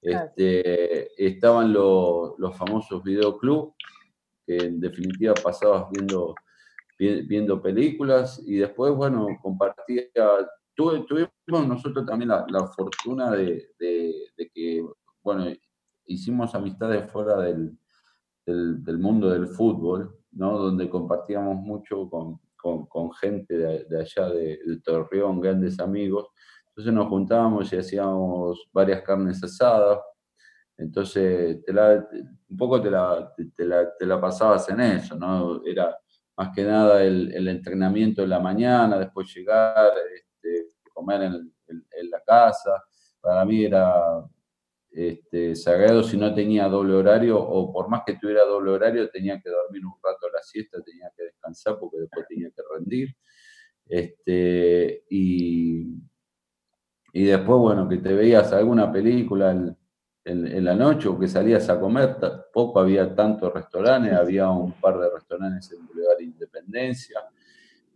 [0.00, 3.74] Este, estaban los famosos videoclub,
[4.46, 6.36] que en definitiva pasabas viendo,
[6.96, 10.04] viendo películas, y después, bueno, compartía.
[10.76, 13.72] tuvimos nosotros también la, fortuna de,
[14.54, 14.86] que,
[15.24, 15.46] bueno,
[16.06, 17.76] hicimos amistades fuera del,
[18.46, 20.56] del mundo del fútbol, ¿no?
[20.56, 22.43] donde compartíamos mucho con,
[22.88, 26.28] con, gente de, allá del Torreón, grandes amigos.
[26.68, 30.00] Entonces nos juntábamos y hacíamos varias carnes asadas.
[30.76, 35.64] Entonces, un poco te la, te, la, pasabas en eso, ¿no?
[35.64, 35.96] Era
[36.36, 42.20] más que nada el, entrenamiento en la mañana, después llegar, este, comer en, en, la
[42.22, 42.82] casa.
[43.20, 44.24] Para mí era
[44.94, 49.40] este, sagrado si no tenía doble horario o por más que tuviera doble horario tenía
[49.40, 53.14] que dormir un rato la siesta, tenía que descansar porque después tenía que rendir.
[53.86, 56.00] Este, y,
[57.12, 59.76] y después, bueno, que te veías alguna película en,
[60.24, 62.16] en, la noche o que salías a comer,
[62.52, 67.20] poco había tantos restaurantes, había un par de restaurantes en Boulevard Independencia.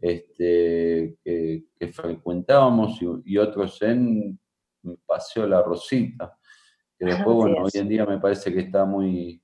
[0.00, 4.38] este, que, frecuentábamos y, otros en
[5.06, 6.37] Paseo La Rosita,
[6.98, 9.42] que después, bueno, hoy en día me parece que está muy,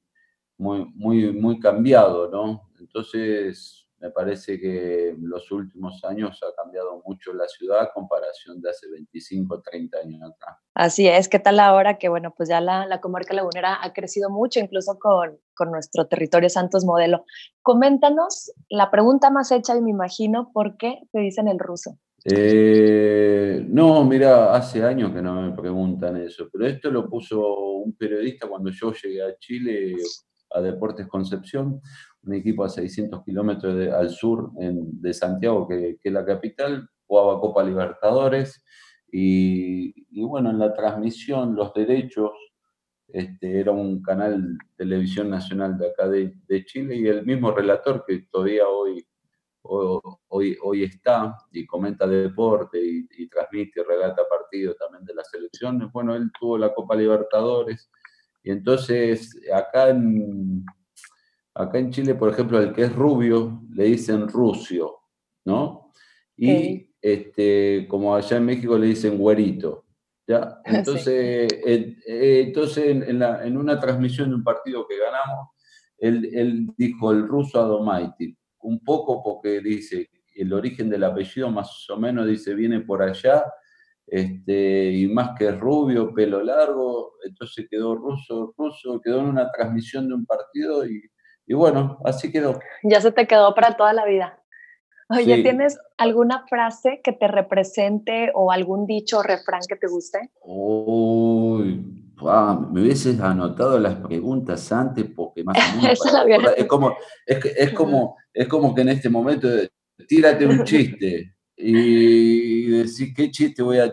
[0.58, 2.70] muy, muy, muy cambiado, ¿no?
[2.80, 8.68] Entonces, me parece que los últimos años ha cambiado mucho la ciudad a comparación de
[8.68, 10.58] hace 25, 30 años atrás.
[10.74, 14.28] Así es, ¿qué tal ahora que, bueno, pues ya la, la comarca lagunera ha crecido
[14.28, 17.24] mucho, incluso con, con nuestro territorio Santos Modelo?
[17.62, 21.98] Coméntanos la pregunta más hecha y me imagino, ¿por qué te dicen el ruso?
[22.24, 27.94] Eh, no, mira, hace años que no me preguntan eso, pero esto lo puso un
[27.96, 29.94] periodista cuando yo llegué a Chile,
[30.52, 31.80] a Deportes Concepción,
[32.22, 37.62] un equipo a 600 kilómetros al sur de Santiago, que, es la capital, jugaba Copa
[37.62, 38.64] Libertadores.
[39.10, 42.30] Y, bueno, en la transmisión, los derechos,
[43.08, 46.34] este, era un canal televisión nacional de acá de,
[46.64, 49.06] Chile y el mismo relator que todavía hoy,
[49.64, 55.29] hoy, hoy está y comenta deporte y, y transmite y relata partidos también de las
[55.31, 55.90] selecciones.
[55.92, 57.90] Bueno, él tuvo la Copa Libertadores
[58.42, 60.64] y entonces acá en,
[61.55, 64.96] Acá en Chile, por ejemplo, el que es rubio le dicen rucio,
[65.44, 65.92] ¿no?
[66.37, 69.85] Y este, como allá en México le dicen güerito.
[70.27, 70.61] ¿ya?
[70.64, 71.48] Entonces,
[72.07, 75.50] entonces en, una transmisión de un partido que ganamos,
[75.98, 81.96] él, dijo el ruso Adomaiti, un poco porque dice el origen del apellido más o
[81.96, 83.44] menos dice viene por allá,
[84.07, 90.09] este, y más que rubio, pelo largo, entonces quedó ruso, ruso, quedó en una transmisión
[90.09, 91.00] de un partido y
[91.46, 92.59] y bueno, así quedó.
[92.83, 94.38] Ya se te quedó para toda la vida.
[95.11, 100.31] Oye, ¿tienes alguna frase que te represente o algún dicho o refrán que te guste?
[100.42, 101.93] Uy,
[102.24, 105.98] me hubieses anotado las preguntas antes porque más o menos
[106.56, 109.48] es como es, como es como que en este momento
[110.08, 113.92] tírate un chiste y decir qué chiste voy a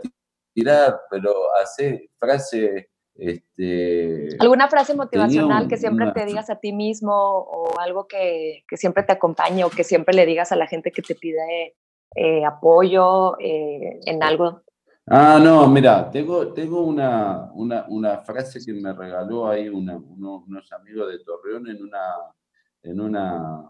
[0.54, 7.13] tirar, pero hace frase este, ¿Alguna frase motivacional que siempre te digas a ti mismo
[7.13, 11.02] o algo que, siempre te acompañe o que siempre le digas a la gente que
[11.02, 11.76] te pide
[12.15, 14.62] eh, apoyo eh, en algo?
[15.08, 21.20] Ah, no, mira, tengo, tengo una, una, frase que me regaló ahí unos amigos de
[21.24, 22.04] Torreón en una,
[22.84, 23.66] en una,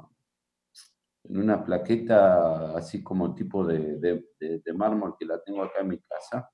[1.24, 6.00] en una plaqueta así como tipo de, de mármol que la tengo acá en mi
[6.00, 6.50] casa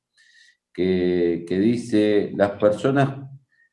[0.77, 3.27] que, dice, las personas,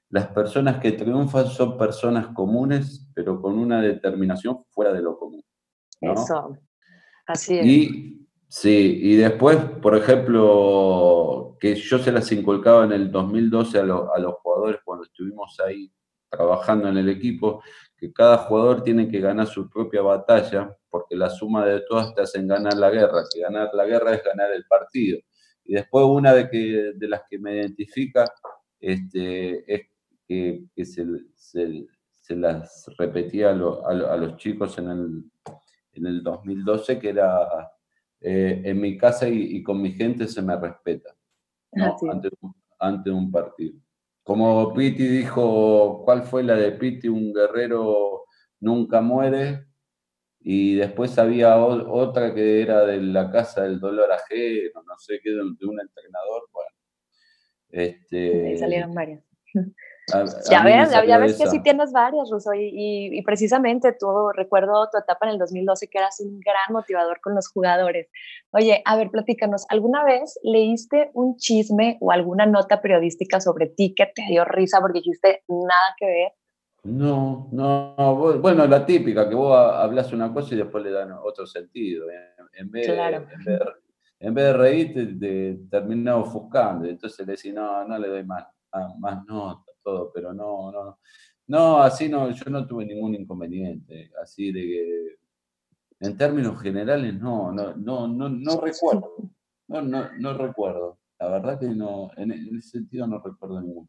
[0.08, 5.44] las personas que triunfan son personas comunes, pero con una determinación fuera de lo común.
[6.00, 6.56] Eso,
[7.26, 7.66] así es.
[7.66, 8.23] Y,
[8.62, 14.18] sí, y después, por ejemplo, que yo se las inculcaba en el 2012 a, a
[14.18, 15.90] los jugadores cuando estuvimos ahí
[16.30, 17.62] trabajando en el equipo,
[17.96, 22.22] que cada jugador tiene que ganar su propia batalla, porque la suma de todas te
[22.22, 25.18] hacen ganar la guerra, que ganar la guerra es ganar el partido.
[25.64, 28.30] Y después una de, que, de las que me identifica
[28.80, 29.88] este, es
[30.28, 35.24] que, se, las repetía a, los chicos en el,
[35.92, 37.70] en el 2012, que era
[38.26, 41.14] eh, en mi casa y, con mi gente se me respeta
[41.72, 42.30] ante,
[42.78, 43.78] ante, un partido.
[44.22, 47.08] Como Piti dijo, ¿cuál fue la de Piti?
[47.08, 48.24] Un guerrero
[48.60, 49.66] nunca muere,
[50.46, 55.30] y después había otra que era de la casa del dolor ajeno, no sé qué,
[55.30, 56.48] de, un entrenador.
[56.52, 56.70] Bueno,
[57.70, 59.22] este, Ahí salieron varias.
[60.50, 65.26] ya ves, ya, ves que sí tienes varias, Ruso, y, precisamente tú recuerdo tu etapa
[65.26, 68.08] en el 2012 que eras un gran motivador con los jugadores.
[68.50, 73.94] Oye, a ver, platícanos, ¿alguna vez leíste un chisme o alguna nota periodística sobre ti
[73.94, 76.32] que te dio risa porque dijiste nada que ver?
[76.84, 81.46] No, no, bueno, la típica, que vos hablas una cosa y después le dan otro
[81.46, 82.06] sentido.
[82.52, 82.88] En, vez,
[84.20, 86.86] en, vez, de reírte, te, termina ofuscando.
[86.86, 88.44] Entonces le decís, no, no le doy más,
[88.98, 90.98] más notas, todo, pero no, no.
[91.46, 94.10] No, así no, yo no tuve ningún inconveniente.
[94.22, 95.18] Así de que,
[96.00, 99.12] en términos generales, no, no, no, no, no recuerdo.
[99.68, 100.98] No, no, no recuerdo.
[101.18, 103.88] La verdad que no, en, ese sentido no recuerdo ninguno.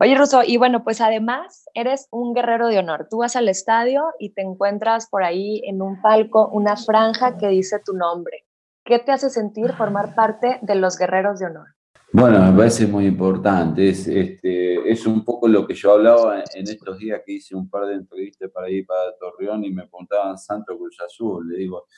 [0.00, 3.06] Oye, Russo, y bueno, pues además eres un guerrero de honor.
[3.08, 7.48] Tú vas al estadio y te encuentras por ahí en un palco una franja que
[7.48, 8.44] dice tu nombre.
[8.84, 11.73] ¿Qué te hace sentir formar parte de los guerreros de honor?
[12.16, 13.88] Bueno, me parece muy importante.
[13.88, 17.68] Es, este, es un poco lo que yo hablaba en estos días que hice un
[17.68, 21.48] par de entrevistas para ir para Torreón y me preguntaban Santo Cruz Azul.
[21.48, 21.88] Le digo,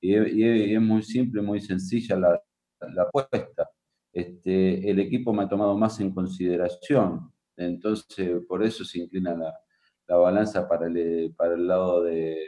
[0.00, 0.14] y,
[0.74, 2.40] es muy simple, muy sencilla la,
[3.02, 3.48] apuesta
[4.12, 7.32] este, el equipo me ha tomado más en consideración.
[7.56, 12.38] Entonces, por eso se inclina la, balanza para el, para el lado de,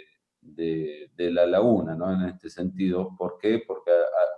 [0.41, 2.13] de, la laguna, ¿no?
[2.13, 3.17] En este sentido.
[3.19, 3.65] ¿Por qué?
[3.67, 3.91] Porque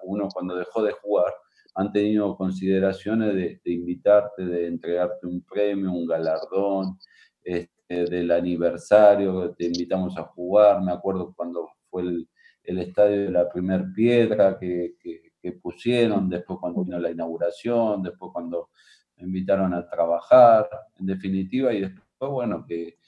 [0.04, 1.34] uno cuando dejó de jugar
[1.78, 6.98] han tenido consideraciones de, invitarte, de entregarte un premio, un galardón,
[7.44, 10.82] este, del aniversario, te invitamos a jugar.
[10.82, 12.28] Me acuerdo cuando fue el,
[12.64, 18.70] estadio de la primer piedra que, que, pusieron, después cuando vino la inauguración, después cuando
[19.16, 20.68] me invitaron a trabajar,
[20.98, 22.98] en definitiva, y después, bueno, que,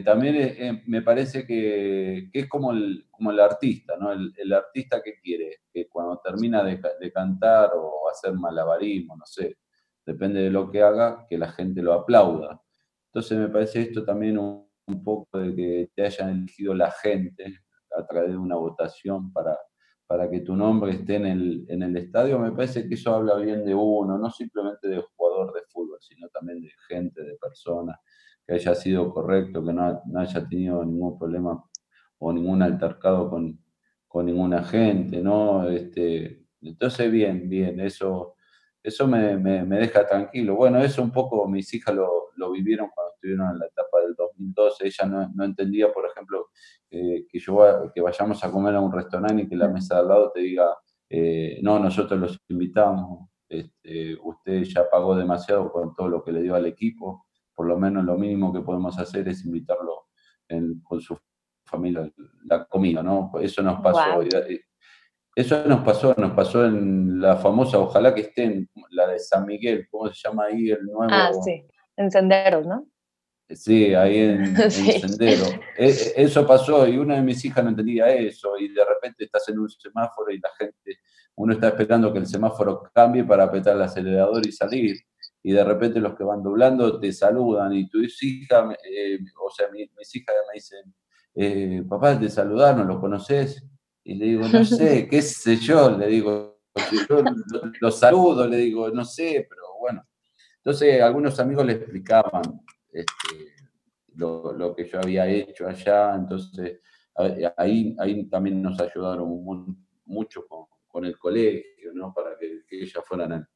[0.00, 4.12] también me parece que, es como el, como el artista, ¿no?
[4.12, 6.80] El, artista que quiere, que cuando termina de,
[7.12, 9.58] cantar o hacer malabarismo, no sé,
[10.04, 12.60] depende de lo que haga, que la gente lo aplauda.
[13.06, 17.60] Entonces me parece esto también un, un poco de que te hayan elegido la gente
[17.96, 19.56] a través de una votación para,
[20.06, 23.36] para que tu nombre esté en el, en el estadio, me parece que eso habla
[23.36, 27.98] bien de uno, no simplemente de jugador de fútbol, sino también de gente, de personas
[28.46, 31.62] que haya sido correcto, que no, haya tenido ningún problema
[32.18, 33.58] o ningún altercado con,
[34.06, 35.68] con ninguna gente, ¿no?
[35.68, 38.36] Este, entonces, bien, bien, eso,
[38.82, 40.56] eso me, deja tranquilo.
[40.56, 44.86] Bueno, eso un poco mis hijas lo, vivieron cuando estuvieron en la etapa del 2012.
[44.86, 46.48] Ella no, entendía, por ejemplo,
[46.90, 50.08] que, yo, que vayamos a comer a un restaurante y que la mesa de al
[50.08, 50.76] lado te diga,
[51.08, 56.42] eh, no, nosotros los invitamos, este, usted ya pagó demasiado con todo lo que le
[56.42, 60.06] dio al equipo por lo menos lo mínimo que podemos hacer es invitarlo
[60.82, 61.16] con su
[61.64, 62.10] familia
[62.44, 63.32] la comida, ¿no?
[63.40, 64.22] Eso nos pasó.
[65.34, 69.46] Eso nos pasó, nos pasó en la famosa, ojalá que esté en la de San
[69.46, 71.06] Miguel, ¿cómo se llama ahí el nuevo?
[71.10, 71.64] Ah, sí,
[71.96, 72.86] en Senderos, ¿no?
[73.48, 75.46] Sí, ahí en, Sendero.
[75.76, 79.24] E, e, eso pasó y una de mis hijas no entendía eso y de repente
[79.24, 80.98] estás en un semáforo y la gente,
[81.36, 84.96] uno está esperando que el semáforo cambie para apretar el acelerador y salir
[85.42, 89.68] y de repente los que van doblando te saludan y tu hija, eh, o sea,
[89.70, 90.94] mis, hijas me dicen,
[91.34, 93.66] eh, papá, te saludaron, ¿lo conoces?
[94.04, 96.60] Y le digo, no sé, qué sé yo, le digo,
[97.08, 97.24] yo
[97.80, 100.06] lo, saludo, le digo, no sé, pero bueno.
[100.58, 102.42] Entonces algunos amigos le explicaban
[102.92, 103.52] este,
[104.14, 106.80] lo, que yo había hecho allá, entonces
[107.56, 109.28] ahí, ahí también nos ayudaron
[110.04, 112.12] mucho con, el colegio, ¿no?
[112.14, 113.48] Para que, que ellas fueran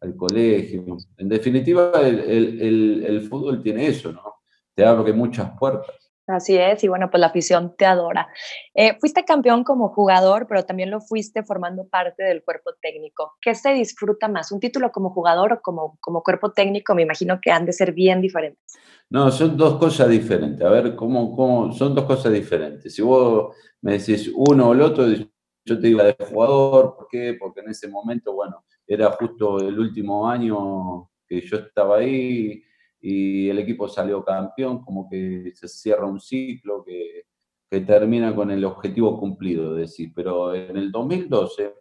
[0.00, 0.84] al, colegio.
[1.16, 4.42] En definitiva, el, fútbol tiene eso, ¿no?
[4.74, 5.94] Te abre muchas puertas.
[6.28, 8.28] Así es, y bueno, pues la afición te adora.
[8.74, 13.32] Eh, fuiste campeón como jugador, pero también lo fuiste formando parte del cuerpo técnico.
[13.40, 14.52] ¿Qué se disfruta más?
[14.52, 16.94] ¿Un título como jugador o como, como cuerpo técnico?
[16.94, 18.62] Me imagino que han de ser bien diferentes.
[19.08, 20.60] No, son dos cosas diferentes.
[20.66, 21.72] A ver, ¿cómo, cómo?
[21.72, 22.94] son dos cosas diferentes?
[22.94, 27.36] Si vos me decís uno o el otro, yo te digo de jugador, ¿por qué?
[27.40, 32.64] Porque en ese momento, bueno, era justo el último año que yo estaba ahí
[33.00, 37.26] y el equipo salió campeón, como que se cierra un ciclo que,
[37.86, 40.10] termina con el objetivo cumplido, decir.
[40.14, 41.74] Pero en el 2012,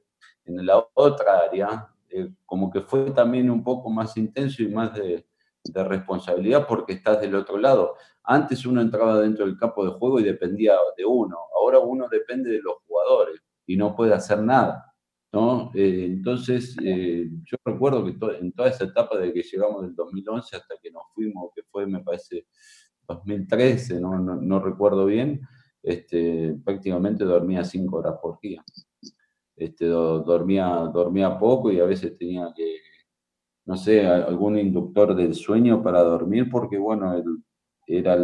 [0.43, 4.93] en la otra área, eh, como que fue también un poco más intenso y más
[4.93, 5.25] de,
[5.63, 7.95] de responsabilidad porque estás del otro lado.
[8.23, 12.51] Antes uno entraba dentro del campo de juego y dependía de uno, ahora uno depende
[12.51, 14.86] de los jugadores y no puede hacer nada.
[15.37, 15.71] ¿No?
[15.75, 20.55] Eh, entonces, eh, yo recuerdo que en toda esa etapa de que llegamos del 2011
[20.55, 22.47] hasta que nos fuimos, que fue, me parece,
[23.07, 25.41] 2013, no, no, recuerdo bien,
[25.83, 28.63] este, prácticamente dormía cinco horas por día.
[29.55, 32.77] Este, dormía, dormía poco y a veces tenía que,
[33.65, 37.23] no sé, algún inductor del sueño para dormir, porque bueno,
[37.85, 38.15] era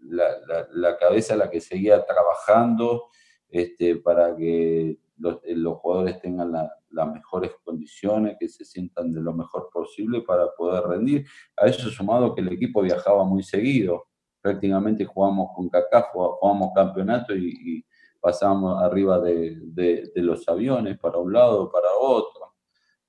[0.00, 0.26] la,
[0.72, 3.08] la, cabeza la que seguía trabajando
[3.50, 9.32] este, para que eh, los, jugadores tengan las mejores condiciones, que se sientan de lo
[9.32, 11.26] mejor posible para poder rendir.
[11.56, 14.06] A eso sumado que el equipo viajaba muy seguido,
[14.40, 17.84] prácticamente jugamos con Kaká, jugamos campeonato y,
[18.20, 22.54] pasábamos arriba de, de, los aviones para un lado, para otro.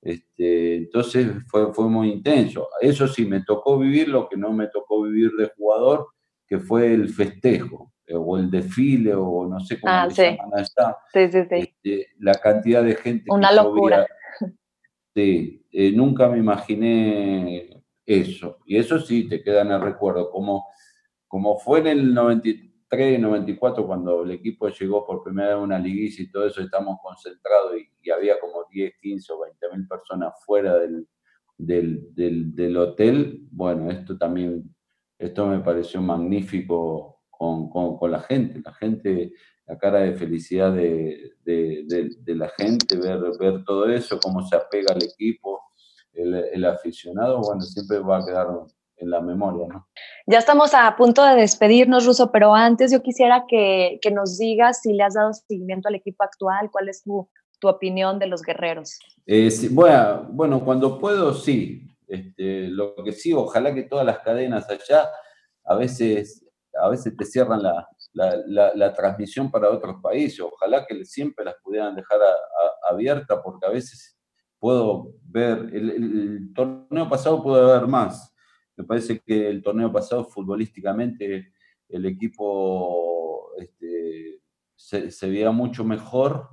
[0.01, 2.68] Este, entonces fue, fue muy intenso.
[2.82, 6.08] Eso sí, me tocó vivir lo que no me tocó vivir de jugador,
[6.45, 7.93] que fue el festejo.
[8.14, 10.97] O el desfile, o no sé cómo ah, se llaman allá.
[11.12, 11.56] Sí, sí, sí.
[11.56, 13.26] Este, la cantidad de gente.
[13.30, 14.06] Una locura.
[15.16, 18.60] sí, eh, nunca me imaginé eso.
[18.66, 20.30] Y eso sí, te queda en el recuerdo.
[20.30, 20.68] Como,
[21.28, 25.80] como fue en el 93, 94, cuando el equipo llegó por primera vez a una
[25.80, 30.34] liguilla y todo eso, estamos concentrados y, había como 10, 15 o 20 mil personas
[30.45, 31.08] fuera del,
[31.58, 33.47] del, del, del hotel.
[33.49, 34.76] Bueno, esto también,
[35.18, 37.14] esto me pareció magnífico
[38.00, 39.34] con, la gente, la gente,
[39.66, 41.34] la cara de felicidad de,
[42.26, 45.62] la gente, ver, ver todo eso, cómo se apega al equipo,
[46.14, 48.48] el, aficionado, bueno, siempre va a quedar
[48.98, 49.68] en la memoria.
[49.68, 49.88] ¿no?
[50.28, 54.82] Ya estamos a punto de despedirnos, Ruso, pero antes yo quisiera que, que nos digas
[54.82, 57.30] si le has dado seguimiento al equipo actual, cuál es tu,
[57.60, 58.98] tu opinión de los guerreros.
[59.26, 61.82] Eh, bueno, bueno, cuando puedo, sí.
[62.08, 65.10] Este, lo que sí, ojalá que todas las cadenas allá
[65.64, 66.45] a veces,
[66.82, 70.40] a veces te cierran la, la, transmisión para otros países.
[70.40, 72.20] Ojalá que siempre las pudieran dejar
[72.90, 74.18] abiertas porque a veces
[74.60, 78.34] puedo ver, el, torneo pasado pude ver más.
[78.78, 81.54] Me parece que el torneo pasado futbolísticamente
[81.90, 84.42] el equipo este,
[84.76, 86.50] se, se, veía mucho mejor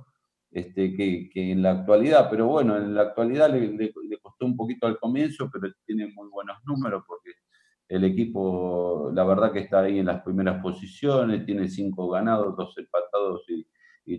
[0.51, 4.85] este, que, que, en la actualidad, pero bueno, en la actualidad le, costó un poquito
[4.85, 7.03] al comienzo, pero tiene muy buenos números
[7.87, 12.77] el equipo, la verdad que está ahí en las primeras posiciones, tiene cinco ganados, dos
[12.77, 13.65] empatados y,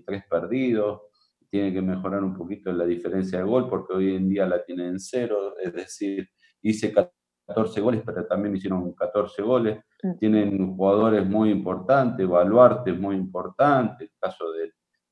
[0.05, 1.03] tres perdidos.
[1.51, 4.87] Tiene que mejorar un poquito la diferencia de gol porque hoy en día la tiene
[4.89, 6.29] en cero, es decir,
[6.63, 9.79] hice 14 goles, pero también hicieron 14 goles.
[10.03, 10.19] Mm.
[10.19, 14.47] Tienen jugadores muy importantes, Baluarte es muy importante, el caso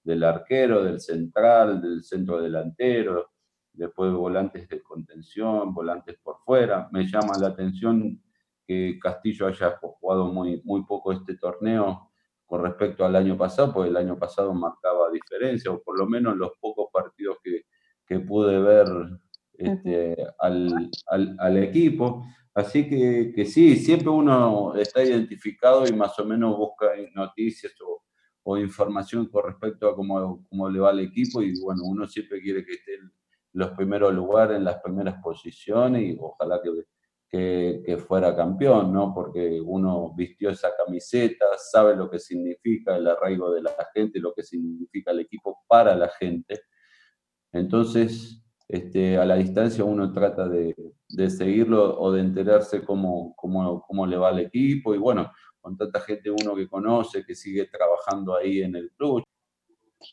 [0.03, 3.31] del arquero, del central, del centro delantero,
[3.73, 6.89] después volantes de contención, volantes por fuera.
[6.93, 8.21] Me llama la atención
[9.01, 12.11] Castillo haya jugado muy, muy poco este torneo
[12.47, 16.37] con respecto al año pasado, porque el año pasado marcaba diferencia, o por lo menos
[16.37, 17.63] los pocos partidos que,
[18.07, 18.87] que pude ver
[19.55, 22.25] este, al, al, al, equipo.
[22.55, 28.03] Así que, que, sí, siempre uno está identificado y más o menos busca noticias o,
[28.43, 32.41] o información con respecto a cómo, cómo, le va al equipo y bueno, uno siempre
[32.41, 33.13] quiere que esté en
[33.53, 36.71] los primeros lugares, en las primeras posiciones y ojalá que
[37.33, 39.15] que, fuera campeón, ¿no?
[39.15, 44.35] Porque uno vistió esa camiseta, sabe lo que significa el arraigo de la gente, lo
[44.35, 46.61] que significa el equipo para la gente.
[47.51, 50.75] Entonces, este, a la distancia uno trata de,
[51.09, 55.77] de seguirlo o de enterarse cómo, cómo, cómo, le va al equipo y bueno, con
[55.79, 59.23] tanta gente uno que conoce, que sigue trabajando ahí en el club.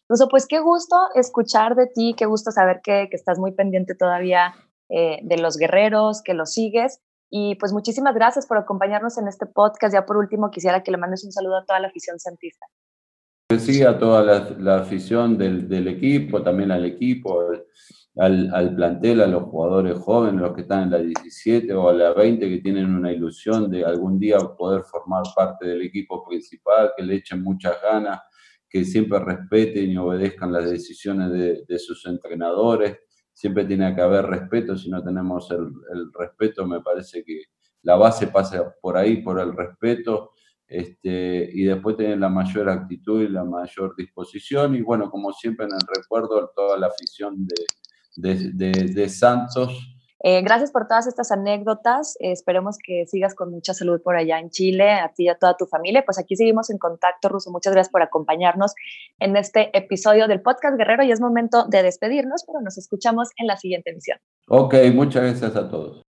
[0.03, 3.95] Incluso, pues qué gusto escuchar de ti, qué gusto saber que, que estás muy pendiente
[3.95, 4.53] todavía
[4.87, 9.45] eh, de los guerreros, que los sigues y pues muchísimas gracias por acompañarnos en este
[9.45, 9.93] podcast.
[9.93, 12.65] Ya por último, quisiera que le mandes un saludo a toda la afición santista.
[13.57, 14.23] Sí, a toda
[14.59, 17.41] la, afición del, del, equipo, también al equipo,
[18.17, 21.93] al, al, plantel, a los jugadores jóvenes, los que están en la 17 o a
[21.93, 26.91] la 20, que tienen una ilusión de algún día poder formar parte del equipo principal,
[26.95, 28.19] que le echen muchas ganas,
[28.69, 32.99] que siempre respeten y obedezcan las decisiones de, de sus entrenadores
[33.39, 35.71] siempre tiene que haber respeto, si no tenemos el,
[36.13, 37.43] respeto, me parece que
[37.83, 40.31] la base pasa por ahí, por el respeto,
[40.67, 45.67] este, y después tener la mayor actitud y la mayor disposición, y bueno, como siempre
[45.67, 47.47] en el recuerdo, toda la afición
[48.17, 52.15] de, de, de Santos, eh, gracias por todas estas anécdotas.
[52.19, 55.55] esperemos que sigas con mucha salud por allá en Chile, a ti y a toda
[55.55, 56.03] tu familia.
[56.05, 57.51] Pues aquí seguimos en contacto, Ruso.
[57.51, 58.73] Muchas gracias por acompañarnos
[59.19, 63.47] en este episodio del podcast Guerrero y es momento de despedirnos, pero nos escuchamos en
[63.47, 64.19] la siguiente emisión.
[64.47, 66.08] Ok, muchas gracias a todos.